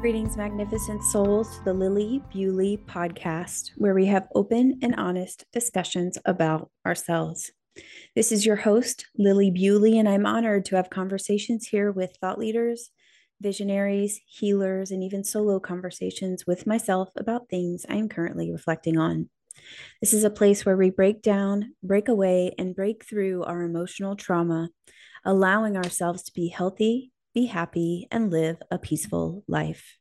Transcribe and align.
Greetings, 0.00 0.36
magnificent 0.36 1.02
souls, 1.02 1.58
to 1.58 1.64
the 1.64 1.74
Lilli 1.74 2.22
Bewley 2.32 2.78
podcast, 2.86 3.72
where 3.74 3.94
we 3.94 4.06
have 4.06 4.28
open 4.32 4.78
and 4.80 4.94
honest 4.94 5.44
discussions 5.52 6.16
about 6.24 6.70
ourselves. 6.86 7.50
This 8.14 8.30
is 8.30 8.46
your 8.46 8.54
host, 8.54 9.06
Lilli 9.18 9.52
Bewley, 9.52 9.98
and 9.98 10.08
I'm 10.08 10.24
honored 10.24 10.66
to 10.66 10.76
have 10.76 10.88
conversations 10.88 11.66
here 11.66 11.90
with 11.90 12.16
thought 12.20 12.38
leaders, 12.38 12.90
visionaries, 13.40 14.20
healers, 14.24 14.92
and 14.92 15.02
even 15.02 15.24
solo 15.24 15.58
conversations 15.58 16.46
with 16.46 16.64
myself 16.64 17.08
about 17.16 17.48
things 17.50 17.84
I 17.88 17.96
am 17.96 18.08
currently 18.08 18.52
reflecting 18.52 18.98
on. 18.98 19.28
This 20.00 20.12
is 20.12 20.22
a 20.22 20.30
place 20.30 20.64
where 20.64 20.76
we 20.76 20.90
break 20.90 21.22
down, 21.22 21.74
break 21.82 22.06
away, 22.06 22.54
and 22.56 22.76
break 22.76 23.04
through 23.04 23.42
our 23.42 23.62
emotional 23.62 24.14
trauma, 24.14 24.68
allowing 25.24 25.76
ourselves 25.76 26.22
to 26.22 26.32
be 26.32 26.46
healthy 26.46 27.10
be 27.34 27.46
happy, 27.46 28.08
and 28.10 28.30
live 28.30 28.58
a 28.70 28.78
peaceful 28.78 29.44
life. 29.46 29.98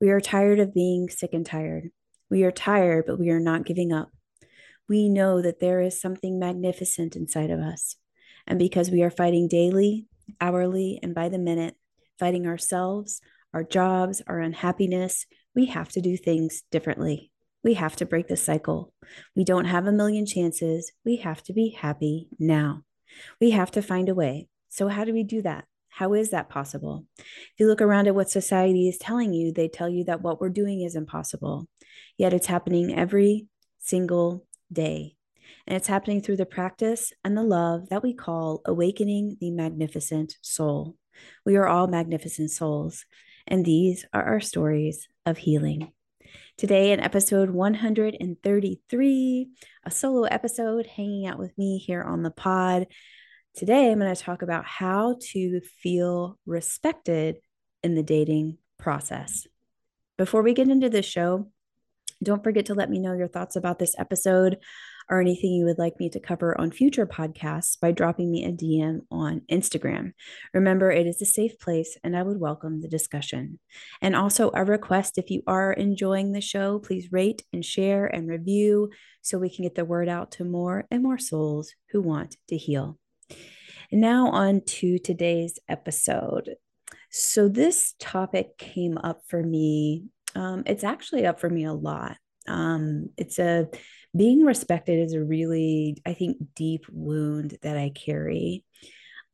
We 0.00 0.10
are 0.10 0.20
tired 0.20 0.58
of 0.58 0.74
being 0.74 1.08
sick 1.08 1.30
and 1.32 1.46
tired. 1.46 1.90
We 2.30 2.44
are 2.44 2.52
tired, 2.52 3.04
but 3.06 3.18
we 3.18 3.30
are 3.30 3.40
not 3.40 3.64
giving 3.64 3.92
up. 3.92 4.10
We 4.88 5.08
know 5.08 5.42
that 5.42 5.60
there 5.60 5.80
is 5.80 6.00
something 6.00 6.38
magnificent 6.38 7.16
inside 7.16 7.50
of 7.50 7.60
us. 7.60 7.96
And 8.46 8.58
because 8.58 8.90
we 8.90 9.02
are 9.02 9.10
fighting 9.10 9.48
daily, 9.48 10.06
hourly, 10.40 10.98
and 11.02 11.14
by 11.14 11.28
the 11.28 11.38
minute, 11.38 11.76
fighting 12.18 12.46
ourselves, 12.46 13.20
our 13.52 13.64
jobs, 13.64 14.22
our 14.26 14.40
unhappiness, 14.40 15.26
we 15.54 15.66
have 15.66 15.88
to 15.90 16.00
do 16.00 16.16
things 16.16 16.62
differently. 16.70 17.30
We 17.64 17.74
have 17.74 17.96
to 17.96 18.06
break 18.06 18.28
the 18.28 18.36
cycle. 18.36 18.92
We 19.34 19.44
don't 19.44 19.64
have 19.64 19.86
a 19.86 19.92
million 19.92 20.26
chances. 20.26 20.92
We 21.04 21.16
have 21.16 21.42
to 21.44 21.52
be 21.52 21.70
happy 21.70 22.28
now. 22.38 22.82
We 23.40 23.50
have 23.50 23.70
to 23.72 23.82
find 23.82 24.08
a 24.08 24.14
way. 24.14 24.48
So, 24.68 24.88
how 24.88 25.04
do 25.04 25.12
we 25.12 25.24
do 25.24 25.42
that? 25.42 25.64
How 25.96 26.12
is 26.12 26.28
that 26.30 26.50
possible? 26.50 27.06
If 27.18 27.54
you 27.56 27.68
look 27.68 27.80
around 27.80 28.06
at 28.06 28.14
what 28.14 28.28
society 28.28 28.86
is 28.86 28.98
telling 28.98 29.32
you, 29.32 29.50
they 29.50 29.66
tell 29.66 29.88
you 29.88 30.04
that 30.04 30.20
what 30.20 30.42
we're 30.42 30.50
doing 30.50 30.82
is 30.82 30.94
impossible. 30.94 31.68
Yet 32.18 32.34
it's 32.34 32.48
happening 32.48 32.94
every 32.94 33.46
single 33.78 34.44
day. 34.70 35.16
And 35.66 35.74
it's 35.74 35.88
happening 35.88 36.20
through 36.20 36.36
the 36.36 36.44
practice 36.44 37.14
and 37.24 37.34
the 37.34 37.42
love 37.42 37.88
that 37.88 38.02
we 38.02 38.12
call 38.12 38.60
awakening 38.66 39.38
the 39.40 39.50
magnificent 39.50 40.36
soul. 40.42 40.96
We 41.46 41.56
are 41.56 41.66
all 41.66 41.86
magnificent 41.86 42.50
souls, 42.50 43.06
and 43.46 43.64
these 43.64 44.04
are 44.12 44.22
our 44.22 44.40
stories 44.40 45.08
of 45.24 45.38
healing. 45.38 45.92
Today, 46.58 46.92
in 46.92 47.00
episode 47.00 47.48
133, 47.48 49.48
a 49.82 49.90
solo 49.90 50.24
episode, 50.24 50.86
hanging 50.94 51.26
out 51.26 51.38
with 51.38 51.56
me 51.56 51.78
here 51.78 52.02
on 52.02 52.22
the 52.22 52.30
pod. 52.30 52.86
Today, 53.56 53.90
I'm 53.90 53.98
going 53.98 54.14
to 54.14 54.22
talk 54.22 54.42
about 54.42 54.66
how 54.66 55.16
to 55.30 55.62
feel 55.80 56.38
respected 56.44 57.38
in 57.82 57.94
the 57.94 58.02
dating 58.02 58.58
process. 58.78 59.46
Before 60.18 60.42
we 60.42 60.52
get 60.52 60.68
into 60.68 60.90
this 60.90 61.06
show, 61.06 61.50
don't 62.22 62.44
forget 62.44 62.66
to 62.66 62.74
let 62.74 62.90
me 62.90 62.98
know 62.98 63.14
your 63.14 63.28
thoughts 63.28 63.56
about 63.56 63.78
this 63.78 63.94
episode 63.98 64.58
or 65.08 65.22
anything 65.22 65.52
you 65.52 65.64
would 65.64 65.78
like 65.78 65.98
me 65.98 66.10
to 66.10 66.20
cover 66.20 66.60
on 66.60 66.70
future 66.70 67.06
podcasts 67.06 67.80
by 67.80 67.92
dropping 67.92 68.30
me 68.30 68.44
a 68.44 68.52
DM 68.52 69.00
on 69.10 69.40
Instagram. 69.50 70.12
Remember, 70.52 70.90
it 70.90 71.06
is 71.06 71.22
a 71.22 71.26
safe 71.26 71.58
place 71.58 71.96
and 72.04 72.14
I 72.14 72.24
would 72.24 72.38
welcome 72.38 72.82
the 72.82 72.88
discussion. 72.88 73.58
And 74.02 74.14
also, 74.14 74.50
a 74.52 74.66
request 74.66 75.16
if 75.16 75.30
you 75.30 75.42
are 75.46 75.72
enjoying 75.72 76.32
the 76.32 76.42
show, 76.42 76.78
please 76.78 77.10
rate 77.10 77.42
and 77.54 77.64
share 77.64 78.04
and 78.04 78.28
review 78.28 78.90
so 79.22 79.38
we 79.38 79.48
can 79.48 79.64
get 79.64 79.76
the 79.76 79.86
word 79.86 80.10
out 80.10 80.32
to 80.32 80.44
more 80.44 80.84
and 80.90 81.02
more 81.02 81.18
souls 81.18 81.72
who 81.92 82.02
want 82.02 82.36
to 82.48 82.58
heal. 82.58 82.98
Now, 83.92 84.28
on 84.28 84.62
to 84.62 84.98
today's 84.98 85.58
episode. 85.68 86.56
So, 87.10 87.48
this 87.48 87.94
topic 87.98 88.58
came 88.58 88.98
up 88.98 89.22
for 89.28 89.42
me. 89.42 90.04
Um, 90.34 90.64
it's 90.66 90.84
actually 90.84 91.26
up 91.26 91.40
for 91.40 91.48
me 91.48 91.64
a 91.64 91.72
lot. 91.72 92.16
Um, 92.48 93.10
it's 93.16 93.38
a 93.38 93.68
being 94.16 94.44
respected 94.44 94.98
is 94.98 95.12
a 95.12 95.22
really, 95.22 96.02
I 96.06 96.14
think, 96.14 96.38
deep 96.54 96.86
wound 96.90 97.58
that 97.62 97.76
I 97.76 97.90
carry. 97.90 98.64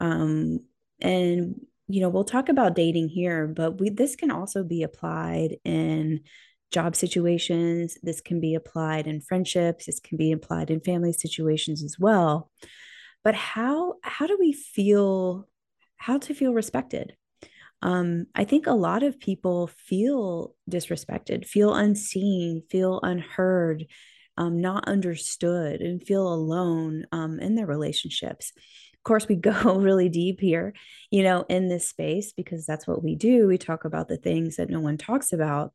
Um, 0.01 0.61
and 1.01 1.55
you 1.89 2.01
know, 2.01 2.09
we'll 2.09 2.25
talk 2.25 2.49
about 2.49 2.75
dating 2.75 3.09
here, 3.09 3.47
but 3.47 3.81
we 3.81 3.91
this 3.91 4.17
can 4.17 4.31
also 4.31 4.63
be 4.65 4.83
applied 4.83 5.57
in 5.65 6.21
job 6.71 6.97
situations. 6.97 7.99
This 8.03 8.21
can 8.21 8.41
be 8.41 8.55
applied 8.55 9.07
in 9.07 9.21
friendships. 9.21 9.87
This 9.87 10.01
can 10.01 10.17
be 10.17 10.33
applied 10.33 10.71
in 10.71 10.81
family 10.81 11.13
situations 11.13 11.83
as 11.83 11.99
well 11.99 12.51
but 13.25 13.35
how 13.35 13.95
how 14.03 14.27
do 14.27 14.37
we 14.39 14.53
feel 14.53 15.49
how 15.97 16.19
to 16.19 16.35
feel 16.35 16.53
respected 16.53 17.17
um, 17.83 18.27
I 18.35 18.45
think 18.45 18.67
a 18.67 18.73
lot 18.73 19.03
of 19.03 19.19
people 19.19 19.67
feel 19.67 20.55
disrespected, 20.71 21.45
feel 21.45 21.75
unseen, 21.75 22.63
feel 22.71 23.01
unheard, 23.03 23.87
um, 24.37 24.61
not 24.61 24.89
understood, 24.89 25.81
and 25.81 26.03
feel 26.03 26.33
alone 26.33 27.07
um, 27.11 27.41
in 27.41 27.57
their 27.57 27.67
relationships. 27.67 28.53
Of 28.95 29.03
course, 29.03 29.27
we 29.27 29.35
go 29.37 29.75
really 29.75 30.09
deep 30.09 30.41
here, 30.41 30.75
you 31.11 31.25
know, 31.25 31.45
in 31.49 31.69
this 31.69 31.89
space 31.89 32.33
because 32.33 32.65
that's 32.65 32.87
what 32.87 33.03
we 33.03 33.17
do. 33.17 33.49
We 33.49 33.59
talk 33.59 33.85
about 33.85 34.09
the 34.09 34.17
things 34.17 34.57
that 34.57 34.71
no 34.71 34.81
one 34.81 34.97
talks 34.97 35.33
about. 35.33 35.73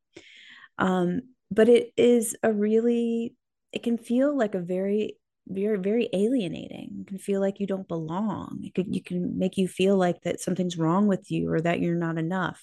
Um, 0.78 1.22
but 1.52 1.68
it 1.68 1.92
is 1.98 2.38
a 2.42 2.54
really, 2.54 3.36
it 3.74 3.84
can 3.84 3.98
feel 3.98 4.36
like 4.36 4.56
a 4.56 4.60
very 4.60 5.18
very 5.50 5.78
very 5.80 6.10
alienating. 6.14 6.90
You 6.98 7.06
can 7.06 7.18
feel 7.18 7.42
like 7.42 7.60
you 7.60 7.68
don't 7.68 7.88
belong. 7.88 8.60
It 8.64 8.88
you 8.88 9.02
can 9.02 9.38
make 9.38 9.58
you 9.58 9.68
feel 9.68 9.98
like 9.98 10.22
that 10.22 10.40
something's 10.40 10.78
wrong 10.78 11.08
with 11.08 11.32
you 11.32 11.52
or 11.52 11.62
that 11.62 11.80
you're 11.80 11.96
not 11.96 12.18
enough. 12.18 12.62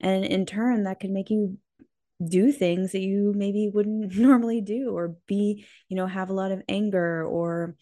And 0.00 0.24
in 0.24 0.46
turn 0.46 0.84
that 0.84 1.00
can 1.00 1.12
make 1.12 1.30
you 1.30 1.58
do 2.24 2.52
things 2.52 2.92
that 2.92 3.00
you 3.00 3.32
maybe 3.36 3.70
wouldn't 3.72 4.14
normally 4.16 4.60
do 4.60 4.90
or 4.96 5.16
be 5.26 5.66
you 5.88 5.96
know 5.96 6.06
have 6.06 6.30
a 6.30 6.34
lot 6.34 6.52
of 6.52 6.62
anger 6.68 7.24
or 7.24 7.74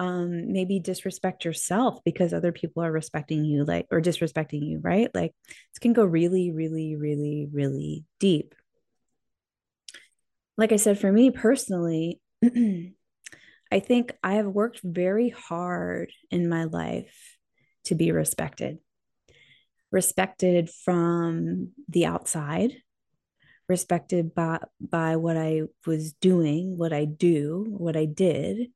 um, 0.00 0.52
maybe 0.52 0.78
disrespect 0.78 1.44
yourself 1.44 1.98
because 2.04 2.32
other 2.32 2.52
people 2.52 2.84
are 2.84 2.92
respecting 2.92 3.44
you 3.44 3.64
like 3.64 3.86
or 3.90 4.00
disrespecting 4.00 4.64
you 4.64 4.78
right? 4.80 5.12
Like 5.12 5.32
this 5.44 5.80
can 5.80 5.92
go 5.92 6.04
really 6.04 6.52
really 6.52 6.94
really 6.96 7.48
really 7.50 8.04
deep. 8.20 8.54
Like 10.56 10.72
i 10.72 10.76
said 10.76 10.98
for 10.98 11.10
me 11.10 11.30
personally 11.30 12.20
I 13.70 13.80
think 13.80 14.12
I 14.22 14.34
have 14.34 14.46
worked 14.46 14.80
very 14.82 15.28
hard 15.28 16.12
in 16.30 16.48
my 16.48 16.64
life 16.64 17.36
to 17.84 17.94
be 17.94 18.12
respected. 18.12 18.78
Respected 19.90 20.70
from 20.70 21.72
the 21.88 22.06
outside, 22.06 22.72
respected 23.68 24.34
by, 24.34 24.60
by 24.80 25.16
what 25.16 25.36
I 25.36 25.62
was 25.86 26.12
doing, 26.14 26.76
what 26.76 26.92
I 26.92 27.04
do, 27.04 27.66
what 27.68 27.96
I 27.96 28.04
did, 28.06 28.68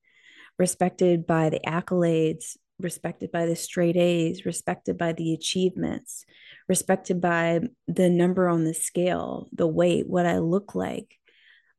respected 0.59 1.27
by 1.27 1.51
the 1.51 1.61
accolades, 1.67 2.57
respected 2.79 3.31
by 3.31 3.47
the 3.47 3.57
straight 3.57 3.97
A's, 3.97 4.45
respected 4.45 4.99
by 4.99 5.13
the 5.13 5.33
achievements, 5.33 6.25
respected 6.69 7.21
by 7.21 7.61
the 7.87 8.11
number 8.11 8.49
on 8.49 8.65
the 8.65 8.75
scale, 8.75 9.49
the 9.53 9.67
weight, 9.67 10.07
what 10.07 10.27
I 10.27 10.39
look 10.39 10.75
like. 10.75 11.19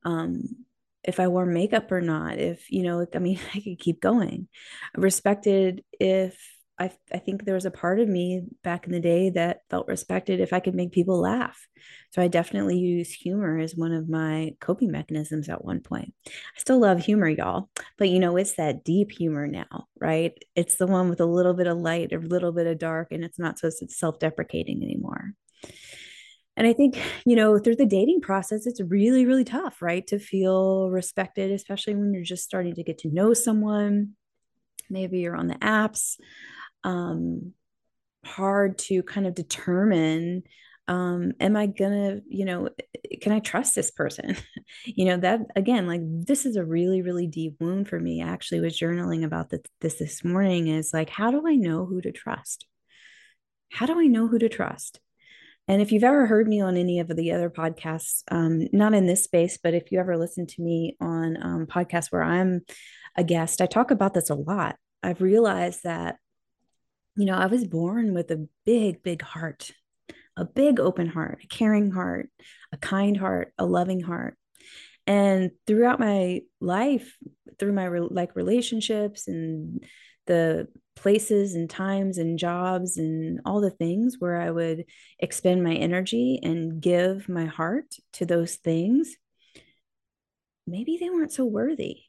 Um, 0.06 0.66
if 1.04 1.20
I 1.20 1.28
wore 1.28 1.46
makeup 1.46 1.92
or 1.92 2.02
not, 2.02 2.40
if, 2.40 2.72
you 2.72 2.84
know, 2.84 3.06
I 3.14 3.20
mean, 3.20 3.40
I 3.54 3.60
could 3.60 3.80
keep 3.80 4.02
going. 4.02 4.48
Respected 4.96 5.84
if 6.00 6.38
I, 6.80 6.92
I 7.14 7.20
think 7.20 7.46
there 7.46 7.54
was 7.54 7.66
a 7.66 7.72
part 7.72 8.00
of 8.00 8.08
me 8.08 8.42
back 8.64 8.88
in 8.88 8.92
the 8.92 9.00
day 9.00 9.30
that 9.32 9.62
felt 9.70 9.88
respected 9.88 10.40
if 10.40 10.54
I 10.54 10.60
could 10.60 10.74
make 10.74 10.92
people 10.92 11.20
laugh. 11.20 11.68
So 12.12 12.22
I 12.22 12.28
definitely 12.28 12.80
use 12.80 13.12
humor 13.12 13.60
as 13.60 13.76
one 13.76 13.94
of 13.94 14.10
my 14.10 14.56
coping 14.60 14.92
mechanisms 14.92 15.50
at 15.50 15.64
one 15.64 15.82
point. 15.82 16.14
I 16.28 16.60
still 16.60 16.80
love 16.80 17.00
humor, 17.00 17.30
y'all, 17.30 17.70
but 17.98 18.10
you 18.10 18.20
know, 18.20 18.38
it's 18.38 18.56
that 18.56 18.84
deep 18.84 19.12
humor 19.12 19.46
now, 19.46 19.88
right? 20.00 20.34
It's 20.56 20.78
the 20.78 20.88
one 20.88 21.10
with 21.10 21.22
a 21.22 21.26
little 21.26 21.54
bit 21.54 21.68
of 21.68 21.78
light, 21.78 22.12
a 22.12 22.18
little 22.18 22.52
bit 22.52 22.68
of 22.68 22.80
dark, 22.80 23.12
and 23.12 23.24
it's 23.24 23.40
not 23.40 23.60
so 23.60 23.70
self 23.88 24.18
deprecating 24.18 24.82
anymore. 24.84 25.34
And 26.56 26.68
I 26.68 26.74
think, 26.74 27.02
you 27.26 27.36
know, 27.36 27.58
through 27.58 27.78
the 27.78 27.86
dating 27.86 28.22
process, 28.22 28.68
it's 28.68 28.82
really, 28.82 29.26
really 29.26 29.44
tough, 29.44 29.82
right? 29.82 30.06
To 30.08 30.20
feel 30.20 30.90
respected, 30.90 31.52
especially 31.52 31.96
when 31.96 32.14
you're 32.14 32.24
just 32.24 32.44
starting 32.44 32.76
to 32.76 32.84
get 32.84 33.00
to 33.00 33.10
know 33.10 33.34
someone. 33.34 34.12
Maybe 34.90 35.20
you're 35.20 35.36
on 35.36 35.48
the 35.48 35.56
apps. 35.56 36.20
Um, 36.84 37.54
hard 38.24 38.78
to 38.78 39.04
kind 39.04 39.28
of 39.28 39.36
determine 39.36 40.44
um 40.88 41.32
am 41.40 41.56
i 41.56 41.66
gonna 41.66 42.20
you 42.28 42.44
know 42.44 42.70
can 43.22 43.32
i 43.32 43.40
trust 43.40 43.74
this 43.74 43.92
person 43.92 44.36
you 44.86 45.06
know 45.06 45.18
that 45.18 45.40
again 45.56 45.88
like 45.88 46.02
this 46.04 46.46
is 46.46 46.56
a 46.56 46.64
really 46.64 47.02
really 47.02 47.28
deep 47.28 47.56
wound 47.60 47.88
for 47.88 48.00
me 48.00 48.22
I 48.22 48.28
actually 48.28 48.60
was 48.60 48.78
journaling 48.78 49.24
about 49.24 49.52
this 49.80 49.96
this 49.96 50.24
morning 50.24 50.68
is 50.68 50.94
like 50.94 51.10
how 51.10 51.32
do 51.32 51.48
i 51.48 51.56
know 51.56 51.86
who 51.86 52.02
to 52.02 52.12
trust 52.12 52.66
how 53.72 53.86
do 53.86 54.00
i 54.00 54.08
know 54.08 54.28
who 54.28 54.40
to 54.40 54.50
trust 54.50 55.00
and 55.68 55.82
if 55.82 55.92
you've 55.92 56.04
ever 56.04 56.26
heard 56.26 56.48
me 56.48 56.62
on 56.62 56.76
any 56.76 57.00
of 57.00 57.08
the 57.08 57.32
other 57.32 57.50
podcasts, 57.50 58.24
um, 58.30 58.68
not 58.74 58.94
in 58.94 59.06
this 59.06 59.24
space, 59.24 59.58
but 59.62 59.74
if 59.74 59.92
you 59.92 60.00
ever 60.00 60.18
listen 60.18 60.46
to 60.48 60.62
me 60.62 60.98
on 61.00 61.38
um, 61.42 61.66
podcasts 61.68 62.12
where 62.12 62.24
I'm 62.24 62.62
a 63.16 63.24
guest, 63.24 63.62
I 63.62 63.66
talk 63.66 63.90
about 63.90 64.14
this 64.14 64.30
a 64.30 64.36
lot. 64.36 64.76
I've 65.02 65.22
realized 65.22 65.84
that, 65.84 66.18
you 67.16 67.26
know, 67.26 67.38
I 67.38 67.46
was 67.46 67.66
born 67.66 68.14
with 68.14 68.30
a 68.32 68.48
big, 68.66 69.04
big 69.04 69.22
heart, 69.22 69.72
a 70.36 70.44
big 70.44 70.80
open 70.82 71.08
heart, 71.08 71.40
a 71.44 71.48
caring 71.48 71.92
heart, 71.92 72.30
a 72.74 72.78
kind 72.78 73.16
heart, 73.16 73.54
a 73.58 73.66
loving 73.66 74.02
heart. 74.02 74.36
And 75.08 75.52
throughout 75.66 76.00
my 76.00 76.42
life, 76.60 77.18
through 77.60 77.74
my 77.74 77.88
like 77.88 78.36
relationships 78.36 79.28
and 79.28 79.84
the 80.26 80.68
places 80.96 81.56
and 81.56 81.70
times 81.70 82.18
and 82.18 82.38
jobs 82.38 82.98
and 82.98 83.42
all 83.46 83.62
the 83.62 83.72
things 83.72 84.18
where 84.20 84.40
I 84.40 84.52
would 84.52 84.86
expend 85.20 85.64
my 85.64 85.74
energy 85.74 86.40
and 86.42 86.82
give 86.82 87.28
my 87.28 87.46
heart 87.46 87.96
to 88.14 88.26
those 88.26 88.56
things, 88.56 89.16
maybe 90.68 90.98
they 91.00 91.10
weren't 91.10 91.34
so 91.34 91.46
worthy. 91.46 92.04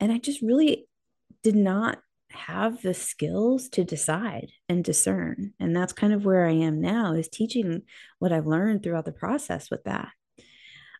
And 0.00 0.10
I 0.10 0.18
just 0.18 0.42
really 0.42 0.86
did 1.42 1.56
not 1.56 1.98
have 2.30 2.80
the 2.82 2.94
skills 2.94 3.68
to 3.70 3.84
decide 3.84 4.50
and 4.68 4.84
discern. 4.84 5.52
And 5.58 5.74
that's 5.74 5.92
kind 5.92 6.12
of 6.12 6.24
where 6.24 6.46
I 6.46 6.52
am 6.52 6.80
now 6.80 7.14
is 7.14 7.28
teaching 7.28 7.82
what 8.18 8.32
I've 8.32 8.46
learned 8.46 8.82
throughout 8.82 9.04
the 9.04 9.12
process 9.12 9.70
with 9.70 9.84
that. 9.84 10.08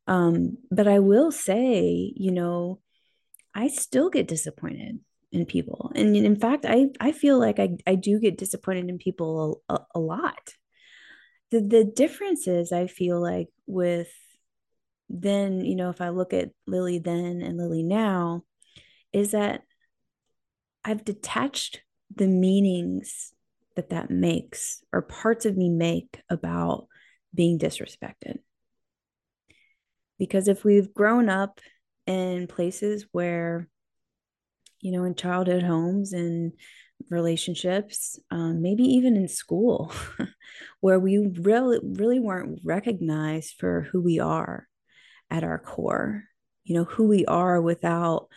Um, 0.06 0.58
but 0.70 0.88
I 0.88 0.98
will 0.98 1.30
say, 1.30 2.12
you 2.16 2.32
know, 2.32 2.80
I 3.54 3.68
still 3.68 4.10
get 4.10 4.28
disappointed 4.28 5.00
in 5.32 5.46
people. 5.46 5.92
And 5.94 6.16
in 6.16 6.36
fact, 6.36 6.64
I, 6.66 6.88
I 6.98 7.12
feel 7.12 7.38
like 7.38 7.58
I, 7.58 7.76
I 7.86 7.94
do 7.94 8.18
get 8.18 8.38
disappointed 8.38 8.88
in 8.88 8.98
people 8.98 9.62
a, 9.68 9.78
a, 9.94 10.00
lot. 10.00 10.54
The, 11.50 11.60
the 11.60 11.84
difference 11.84 12.48
is, 12.48 12.72
I 12.72 12.86
feel 12.86 13.20
like 13.20 13.48
with 13.66 14.10
then, 15.08 15.64
you 15.64 15.76
know, 15.76 15.90
if 15.90 16.00
I 16.00 16.10
look 16.10 16.32
at 16.32 16.50
Lilli 16.68 17.02
then 17.02 17.42
and 17.42 17.58
Lilli 17.58 17.84
now, 17.84 18.42
is 19.12 19.32
that 19.32 19.62
I've 20.84 21.04
detached 21.04 21.82
the 22.14 22.28
meanings 22.28 23.32
that 23.76 23.90
that 23.90 24.10
makes 24.10 24.82
or 24.92 25.02
parts 25.02 25.46
of 25.46 25.56
me 25.56 25.68
make 25.68 26.20
about 26.28 26.86
being 27.34 27.58
disrespected. 27.58 28.38
Because 30.18 30.48
if 30.48 30.64
we've 30.64 30.92
grown 30.92 31.28
up 31.28 31.60
in 32.06 32.46
places 32.46 33.06
where, 33.12 33.68
you 34.80 34.92
know, 34.92 35.04
in 35.04 35.14
childhood 35.14 35.62
homes 35.62 36.12
and 36.12 36.52
relationships, 37.08 38.18
um, 38.30 38.62
maybe 38.62 38.84
even 38.84 39.16
in 39.16 39.28
school, 39.28 39.92
where 40.80 40.98
we 40.98 41.18
really, 41.18 41.78
really 41.82 42.20
weren't 42.20 42.60
recognized 42.64 43.54
for 43.58 43.88
who 43.92 44.00
we 44.00 44.18
are 44.18 44.66
at 45.30 45.44
our 45.44 45.58
core, 45.58 46.24
you 46.64 46.74
know, 46.74 46.84
who 46.84 47.06
we 47.06 47.24
are 47.26 47.60
without 47.60 48.28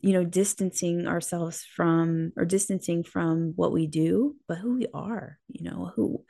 you 0.00 0.12
know 0.12 0.24
distancing 0.24 1.06
ourselves 1.06 1.64
from 1.64 2.32
or 2.36 2.44
distancing 2.44 3.02
from 3.02 3.52
what 3.56 3.72
we 3.72 3.86
do 3.86 4.36
but 4.46 4.58
who 4.58 4.74
we 4.74 4.86
are 4.92 5.38
you 5.48 5.64
know 5.64 5.90
who 5.96 6.22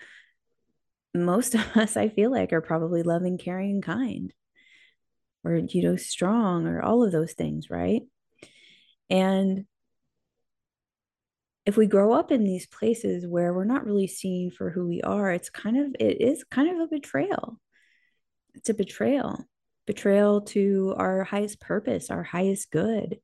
most 1.14 1.54
of 1.54 1.60
us 1.76 1.96
i 1.96 2.08
feel 2.08 2.30
like 2.30 2.52
are 2.52 2.60
probably 2.60 3.02
loving 3.02 3.38
caring 3.38 3.80
kind 3.80 4.32
or 5.42 5.56
you 5.56 5.82
know 5.82 5.96
strong 5.96 6.66
or 6.66 6.82
all 6.82 7.02
of 7.04 7.12
those 7.12 7.32
things 7.32 7.70
right 7.70 8.02
and 9.10 9.64
if 11.66 11.76
we 11.78 11.86
grow 11.86 12.12
up 12.12 12.30
in 12.30 12.44
these 12.44 12.66
places 12.66 13.26
where 13.26 13.54
we're 13.54 13.64
not 13.64 13.86
really 13.86 14.06
seen 14.06 14.50
for 14.50 14.70
who 14.70 14.86
we 14.86 15.00
are 15.02 15.30
it's 15.30 15.50
kind 15.50 15.78
of 15.78 15.94
it 16.00 16.20
is 16.20 16.44
kind 16.44 16.70
of 16.70 16.80
a 16.80 16.88
betrayal 16.88 17.60
it's 18.54 18.68
a 18.68 18.74
betrayal 18.74 19.44
betrayal 19.86 20.40
to 20.40 20.94
our 20.96 21.24
highest 21.24 21.60
purpose, 21.60 22.10
our 22.10 22.22
highest 22.22 22.70
good, 22.70 23.18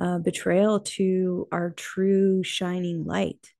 uh, 0.00 0.18
betrayal 0.18 0.80
to 0.80 1.48
our 1.52 1.70
true 1.70 2.42
shining 2.42 3.04
light. 3.04 3.52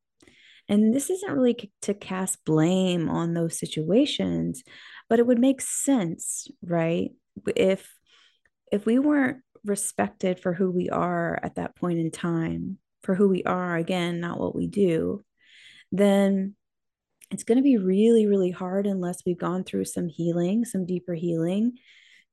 And 0.68 0.94
this 0.94 1.10
isn't 1.10 1.32
really 1.32 1.70
to 1.82 1.94
cast 1.94 2.44
blame 2.44 3.08
on 3.08 3.34
those 3.34 3.58
situations, 3.58 4.62
but 5.08 5.18
it 5.18 5.26
would 5.26 5.38
make 5.38 5.60
sense, 5.60 6.48
right? 6.62 7.10
If 7.56 7.92
if 8.70 8.86
we 8.86 8.98
weren't 8.98 9.38
respected 9.64 10.40
for 10.40 10.52
who 10.52 10.70
we 10.70 10.90
are 10.90 11.38
at 11.42 11.56
that 11.56 11.76
point 11.76 11.98
in 11.98 12.10
time, 12.10 12.78
for 13.02 13.14
who 13.14 13.28
we 13.28 13.42
are, 13.44 13.76
again, 13.76 14.20
not 14.20 14.38
what 14.38 14.54
we 14.54 14.66
do, 14.66 15.22
then 15.90 16.54
it's 17.30 17.44
going 17.44 17.56
to 17.56 17.62
be 17.62 17.78
really, 17.78 18.26
really 18.26 18.50
hard 18.50 18.86
unless 18.86 19.22
we've 19.24 19.38
gone 19.38 19.64
through 19.64 19.86
some 19.86 20.08
healing, 20.08 20.64
some 20.64 20.86
deeper 20.86 21.14
healing, 21.14 21.78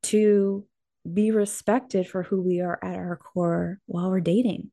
to 0.03 0.65
be 1.11 1.31
respected 1.31 2.07
for 2.07 2.23
who 2.23 2.41
we 2.41 2.61
are 2.61 2.79
at 2.83 2.95
our 2.95 3.17
core 3.17 3.79
while 3.85 4.09
we're 4.09 4.19
dating 4.19 4.71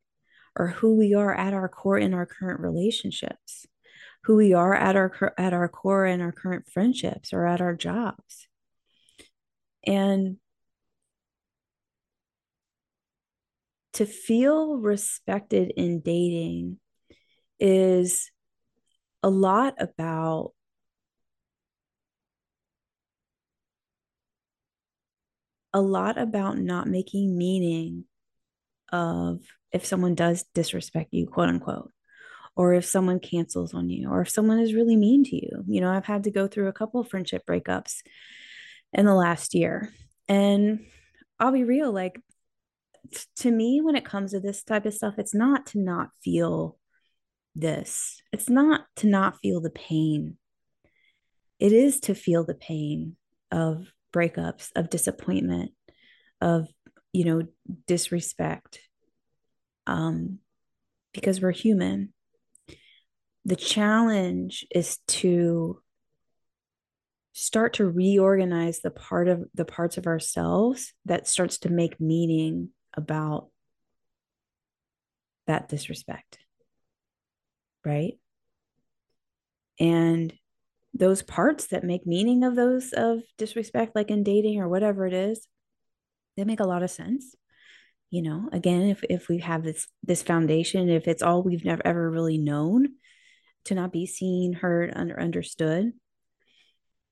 or 0.58 0.69
who 0.69 0.97
we 0.97 1.14
are 1.14 1.35
at 1.35 1.55
our 1.55 1.69
core 1.69 1.99
in 1.99 2.14
our 2.14 2.26
current 2.26 2.61
relationships 2.61 3.67
who 4.26 4.35
we 4.35 4.53
are 4.53 4.75
at 4.75 4.97
our 4.97 5.32
at 5.38 5.53
our 5.53 5.69
core 5.69 6.05
in 6.05 6.20
our 6.20 6.32
current 6.32 6.69
friendships 6.69 7.32
or 7.32 7.47
at 7.47 7.61
our 7.61 7.76
jobs. 7.76 8.49
And 9.87 10.38
to 13.96 14.06
feel 14.06 14.76
respected 14.76 15.72
in 15.76 16.00
dating 16.00 16.78
is 17.58 18.31
a 19.22 19.31
lot 19.31 19.75
about 19.78 20.52
a 25.72 25.81
lot 25.81 26.19
about 26.19 26.58
not 26.58 26.87
making 26.87 27.37
meaning 27.37 28.04
of 28.93 29.40
if 29.72 29.84
someone 29.87 30.14
does 30.14 30.44
disrespect 30.54 31.08
you, 31.12 31.26
quote 31.26 31.48
unquote, 31.48 31.90
or 32.54 32.75
if 32.75 32.84
someone 32.84 33.19
cancels 33.19 33.72
on 33.72 33.88
you, 33.88 34.10
or 34.10 34.20
if 34.20 34.31
someone 34.31 34.58
is 34.58 34.75
really 34.75 34.96
mean 34.96 35.25
to 35.25 35.37
you. 35.37 35.64
You 35.66 35.81
know, 35.81 35.90
I've 35.90 36.04
had 36.04 36.25
to 36.25 36.31
go 36.31 36.46
through 36.46 36.69
a 36.69 36.72
couple 36.72 37.00
of 37.00 37.08
friendship 37.08 37.44
breakups 37.46 38.02
in 38.93 39.06
the 39.06 39.14
last 39.14 39.54
year. 39.54 39.90
And 40.28 40.87
I'll 41.40 41.52
be 41.52 41.64
real, 41.64 41.93
like 41.93 42.20
to 43.37 43.50
me, 43.50 43.81
when 43.81 43.97
it 43.97 44.05
comes 44.05 44.32
to 44.32 44.41
this 44.41 44.62
type 44.62 44.87
of 44.87 44.94
stuff, 44.94 45.14
it's 45.19 45.35
not 45.35 45.67
to 45.67 45.79
not 45.79 46.11
feel 46.23 46.79
this, 47.55 48.20
it's 48.32 48.49
not 48.49 48.82
to 48.97 49.06
not 49.06 49.38
feel 49.41 49.61
the 49.61 49.70
pain. 49.70 50.37
It 51.58 51.73
is 51.73 52.00
to 52.00 52.14
feel 52.14 52.44
the 52.44 52.55
pain 52.55 53.17
of 53.50 53.87
breakups, 54.12 54.70
of 54.76 54.91
disappointment, 54.91 55.73
of, 56.41 56.69
you 57.12 57.25
know, 57.25 57.43
disrespect. 57.87 58.81
Um, 59.86 60.41
because 61.17 61.41
we're 61.41 61.51
human. 61.51 62.13
The 63.44 63.56
challenge 63.56 64.67
is 64.70 64.98
to 65.08 65.81
start 67.32 67.75
to 67.75 67.86
reorganize 67.86 68.81
the 68.81 68.91
part 68.91 69.29
of 69.29 69.44
the 69.55 69.65
parts 69.65 69.96
of 69.96 70.06
ourselves 70.06 70.93
that 71.05 71.27
starts 71.27 71.58
to 71.58 71.70
make 71.70 72.01
meaning 72.01 72.70
about 72.96 73.48
that 75.46 75.69
disrespect. 75.69 76.38
Right? 77.84 78.15
And 79.79 80.32
those 80.98 81.22
parts 81.22 81.67
that 81.69 81.84
make 81.84 82.06
meaning 82.06 82.43
of 82.44 82.56
those 82.56 82.93
of 82.93 83.20
disrespect 83.36 83.94
like 83.94 84.10
in 84.10 84.22
dating 84.22 84.60
or 84.60 84.69
whatever 84.69 85.06
it 85.06 85.12
is 85.12 85.46
they 86.36 86.44
make 86.44 86.60
a 86.60 86.67
lot 86.67 86.82
of 86.82 86.91
sense 86.91 87.34
you 88.10 88.22
know 88.22 88.48
again 88.53 88.82
if 88.82 89.05
if 89.10 89.29
we 89.29 89.38
have 89.38 89.62
this 89.62 89.86
this 90.03 90.22
foundation 90.22 90.88
if 90.88 91.06
it's 91.06 91.22
all 91.22 91.43
we've 91.43 91.65
never 91.65 91.82
ever 91.84 92.10
really 92.10 92.38
known 92.38 92.88
to 93.65 93.74
not 93.74 93.93
be 93.93 94.06
seen 94.06 94.53
heard 94.53 94.93
under 94.94 95.19
understood 95.20 95.93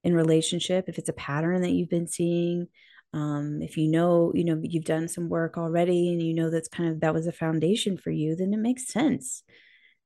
in 0.03 0.15
relationship 0.15 0.89
if 0.89 0.99
it's 0.99 1.09
a 1.09 1.15
pattern 1.15 1.63
that 1.63 1.73
you've 1.73 1.91
been 1.91 2.09
seeing 2.09 2.69
um, 3.15 3.63
if 3.63 3.77
you 3.77 3.89
know 3.89 4.33
you 4.35 4.45
know 4.45 4.61
you've 4.63 4.85
done 4.85 5.09
some 5.09 5.29
work 5.29 5.57
already 5.57 6.13
and 6.13 6.23
you 6.23 6.35
know 6.35 6.51
that's 6.51 6.69
kind 6.69 6.91
of 6.91 7.01
that 7.01 7.15
was 7.15 7.27
a 7.27 7.33
foundation 7.33 7.97
for 7.97 8.11
you 8.11 8.35
then 8.35 8.53
it 8.53 8.59
makes 8.59 8.89
sense 8.89 9.45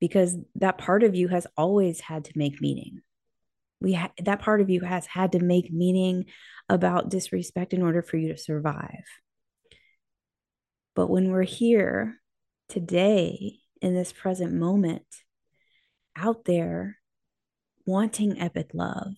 because 0.00 0.36
that 0.56 0.78
part 0.78 1.02
of 1.02 1.14
you 1.14 1.28
has 1.28 1.46
always 1.56 2.00
had 2.00 2.24
to 2.26 2.32
make 2.36 2.60
meaning. 2.60 3.00
We 3.80 3.94
ha- 3.94 4.12
that 4.24 4.40
part 4.40 4.60
of 4.60 4.70
you 4.70 4.80
has 4.80 5.06
had 5.06 5.32
to 5.32 5.40
make 5.40 5.72
meaning 5.72 6.26
about 6.68 7.10
disrespect 7.10 7.72
in 7.72 7.82
order 7.82 8.02
for 8.02 8.16
you 8.16 8.28
to 8.28 8.38
survive. 8.38 9.04
But 10.94 11.08
when 11.08 11.30
we're 11.30 11.42
here 11.42 12.20
today 12.68 13.60
in 13.80 13.94
this 13.94 14.12
present 14.12 14.52
moment 14.52 15.06
out 16.16 16.44
there 16.44 16.98
wanting 17.86 18.40
epic 18.40 18.70
love 18.74 19.14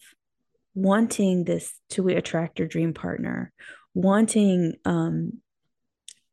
wanting 0.74 1.44
this 1.44 1.74
to 1.88 2.06
attract 2.08 2.58
your 2.58 2.68
dream 2.68 2.94
partner 2.94 3.52
wanting 3.94 4.74
um 4.84 5.40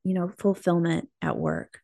you 0.04 0.14
know 0.14 0.32
fulfillment 0.38 1.10
at 1.22 1.38
work 1.38 1.80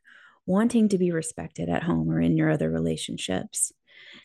wanting 0.45 0.89
to 0.89 0.97
be 0.97 1.11
respected 1.11 1.69
at 1.69 1.83
home 1.83 2.09
or 2.09 2.19
in 2.21 2.37
your 2.37 2.49
other 2.49 2.69
relationships 2.69 3.71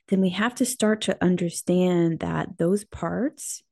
then 0.08 0.20
we 0.20 0.30
have 0.30 0.54
to 0.56 0.64
start 0.64 1.02
to 1.02 1.16
understand 1.22 2.20
that 2.20 2.58
those 2.58 2.84
parts 2.84 3.62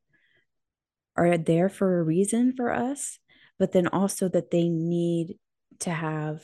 are 1.17 1.39
there 1.39 1.69
for 1.69 1.99
a 1.99 2.03
reason 2.03 2.53
for 2.55 2.71
us, 2.71 3.19
but 3.59 3.73
then 3.73 3.87
also 3.89 4.29
that 4.29 4.51
they 4.51 4.69
need 4.69 5.39
to 5.81 5.91
have, 5.91 6.43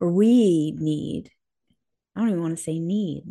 or 0.00 0.10
we 0.10 0.72
need, 0.72 1.30
I 2.14 2.20
don't 2.20 2.30
even 2.30 2.42
want 2.42 2.58
to 2.58 2.62
say 2.62 2.78
need, 2.78 3.24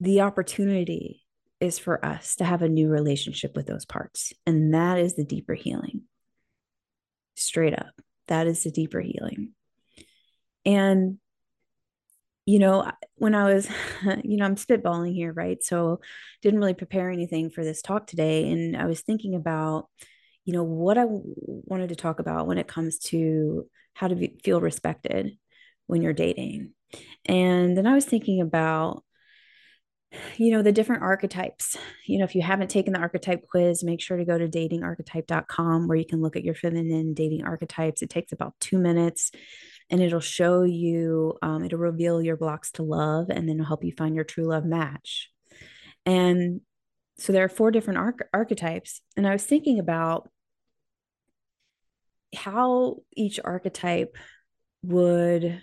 the 0.00 0.22
opportunity 0.22 1.23
is 1.64 1.78
for 1.78 2.04
us 2.04 2.36
to 2.36 2.44
have 2.44 2.62
a 2.62 2.68
new 2.68 2.88
relationship 2.88 3.56
with 3.56 3.66
those 3.66 3.84
parts. 3.84 4.32
And 4.46 4.74
that 4.74 4.98
is 4.98 5.14
the 5.14 5.24
deeper 5.24 5.54
healing. 5.54 6.02
Straight 7.34 7.74
up, 7.74 7.92
that 8.28 8.46
is 8.46 8.62
the 8.62 8.70
deeper 8.70 9.00
healing. 9.00 9.52
And, 10.64 11.18
you 12.46 12.58
know, 12.58 12.90
when 13.16 13.34
I 13.34 13.52
was, 13.52 13.68
you 14.24 14.36
know, 14.36 14.44
I'm 14.44 14.56
spitballing 14.56 15.14
here, 15.14 15.32
right? 15.32 15.62
So 15.62 16.00
didn't 16.42 16.60
really 16.60 16.74
prepare 16.74 17.10
anything 17.10 17.50
for 17.50 17.64
this 17.64 17.82
talk 17.82 18.06
today. 18.06 18.50
And 18.50 18.76
I 18.76 18.86
was 18.86 19.00
thinking 19.00 19.34
about, 19.34 19.88
you 20.44 20.52
know, 20.52 20.62
what 20.62 20.98
I 20.98 21.06
wanted 21.06 21.88
to 21.88 21.96
talk 21.96 22.20
about 22.20 22.46
when 22.46 22.58
it 22.58 22.68
comes 22.68 22.98
to 22.98 23.68
how 23.94 24.08
to 24.08 24.14
be, 24.14 24.36
feel 24.44 24.60
respected 24.60 25.38
when 25.86 26.02
you're 26.02 26.12
dating. 26.12 26.72
And 27.24 27.76
then 27.76 27.86
I 27.86 27.94
was 27.94 28.04
thinking 28.04 28.40
about 28.40 29.04
you 30.36 30.50
know 30.50 30.62
the 30.62 30.72
different 30.72 31.02
archetypes. 31.02 31.76
You 32.06 32.18
know 32.18 32.24
if 32.24 32.34
you 32.34 32.42
haven't 32.42 32.68
taken 32.68 32.92
the 32.92 32.98
archetype 32.98 33.46
quiz 33.48 33.84
make 33.84 34.00
sure 34.00 34.16
to 34.16 34.24
go 34.24 34.38
to 34.38 34.48
datingarchetype.com 34.48 35.88
where 35.88 35.96
you 35.96 36.06
can 36.06 36.20
look 36.20 36.36
at 36.36 36.44
your 36.44 36.54
feminine 36.54 37.14
dating 37.14 37.44
archetypes. 37.44 38.02
It 38.02 38.10
takes 38.10 38.32
about 38.32 38.54
two 38.60 38.78
minutes 38.78 39.30
and 39.90 40.00
it'll 40.00 40.20
show 40.20 40.62
you 40.62 41.38
um, 41.42 41.64
it'll 41.64 41.78
reveal 41.78 42.22
your 42.22 42.36
blocks 42.36 42.70
to 42.72 42.82
love 42.82 43.30
and 43.30 43.48
then 43.48 43.56
it'll 43.56 43.66
help 43.66 43.84
you 43.84 43.92
find 43.92 44.14
your 44.14 44.24
true 44.24 44.46
love 44.46 44.64
match. 44.64 45.30
And 46.06 46.60
so 47.18 47.32
there 47.32 47.44
are 47.44 47.48
four 47.48 47.70
different 47.70 47.98
arch- 47.98 48.28
archetypes 48.32 49.00
and 49.16 49.24
i 49.24 49.32
was 49.32 49.44
thinking 49.44 49.78
about 49.78 50.28
how 52.34 52.96
each 53.16 53.38
archetype 53.44 54.16
would 54.82 55.62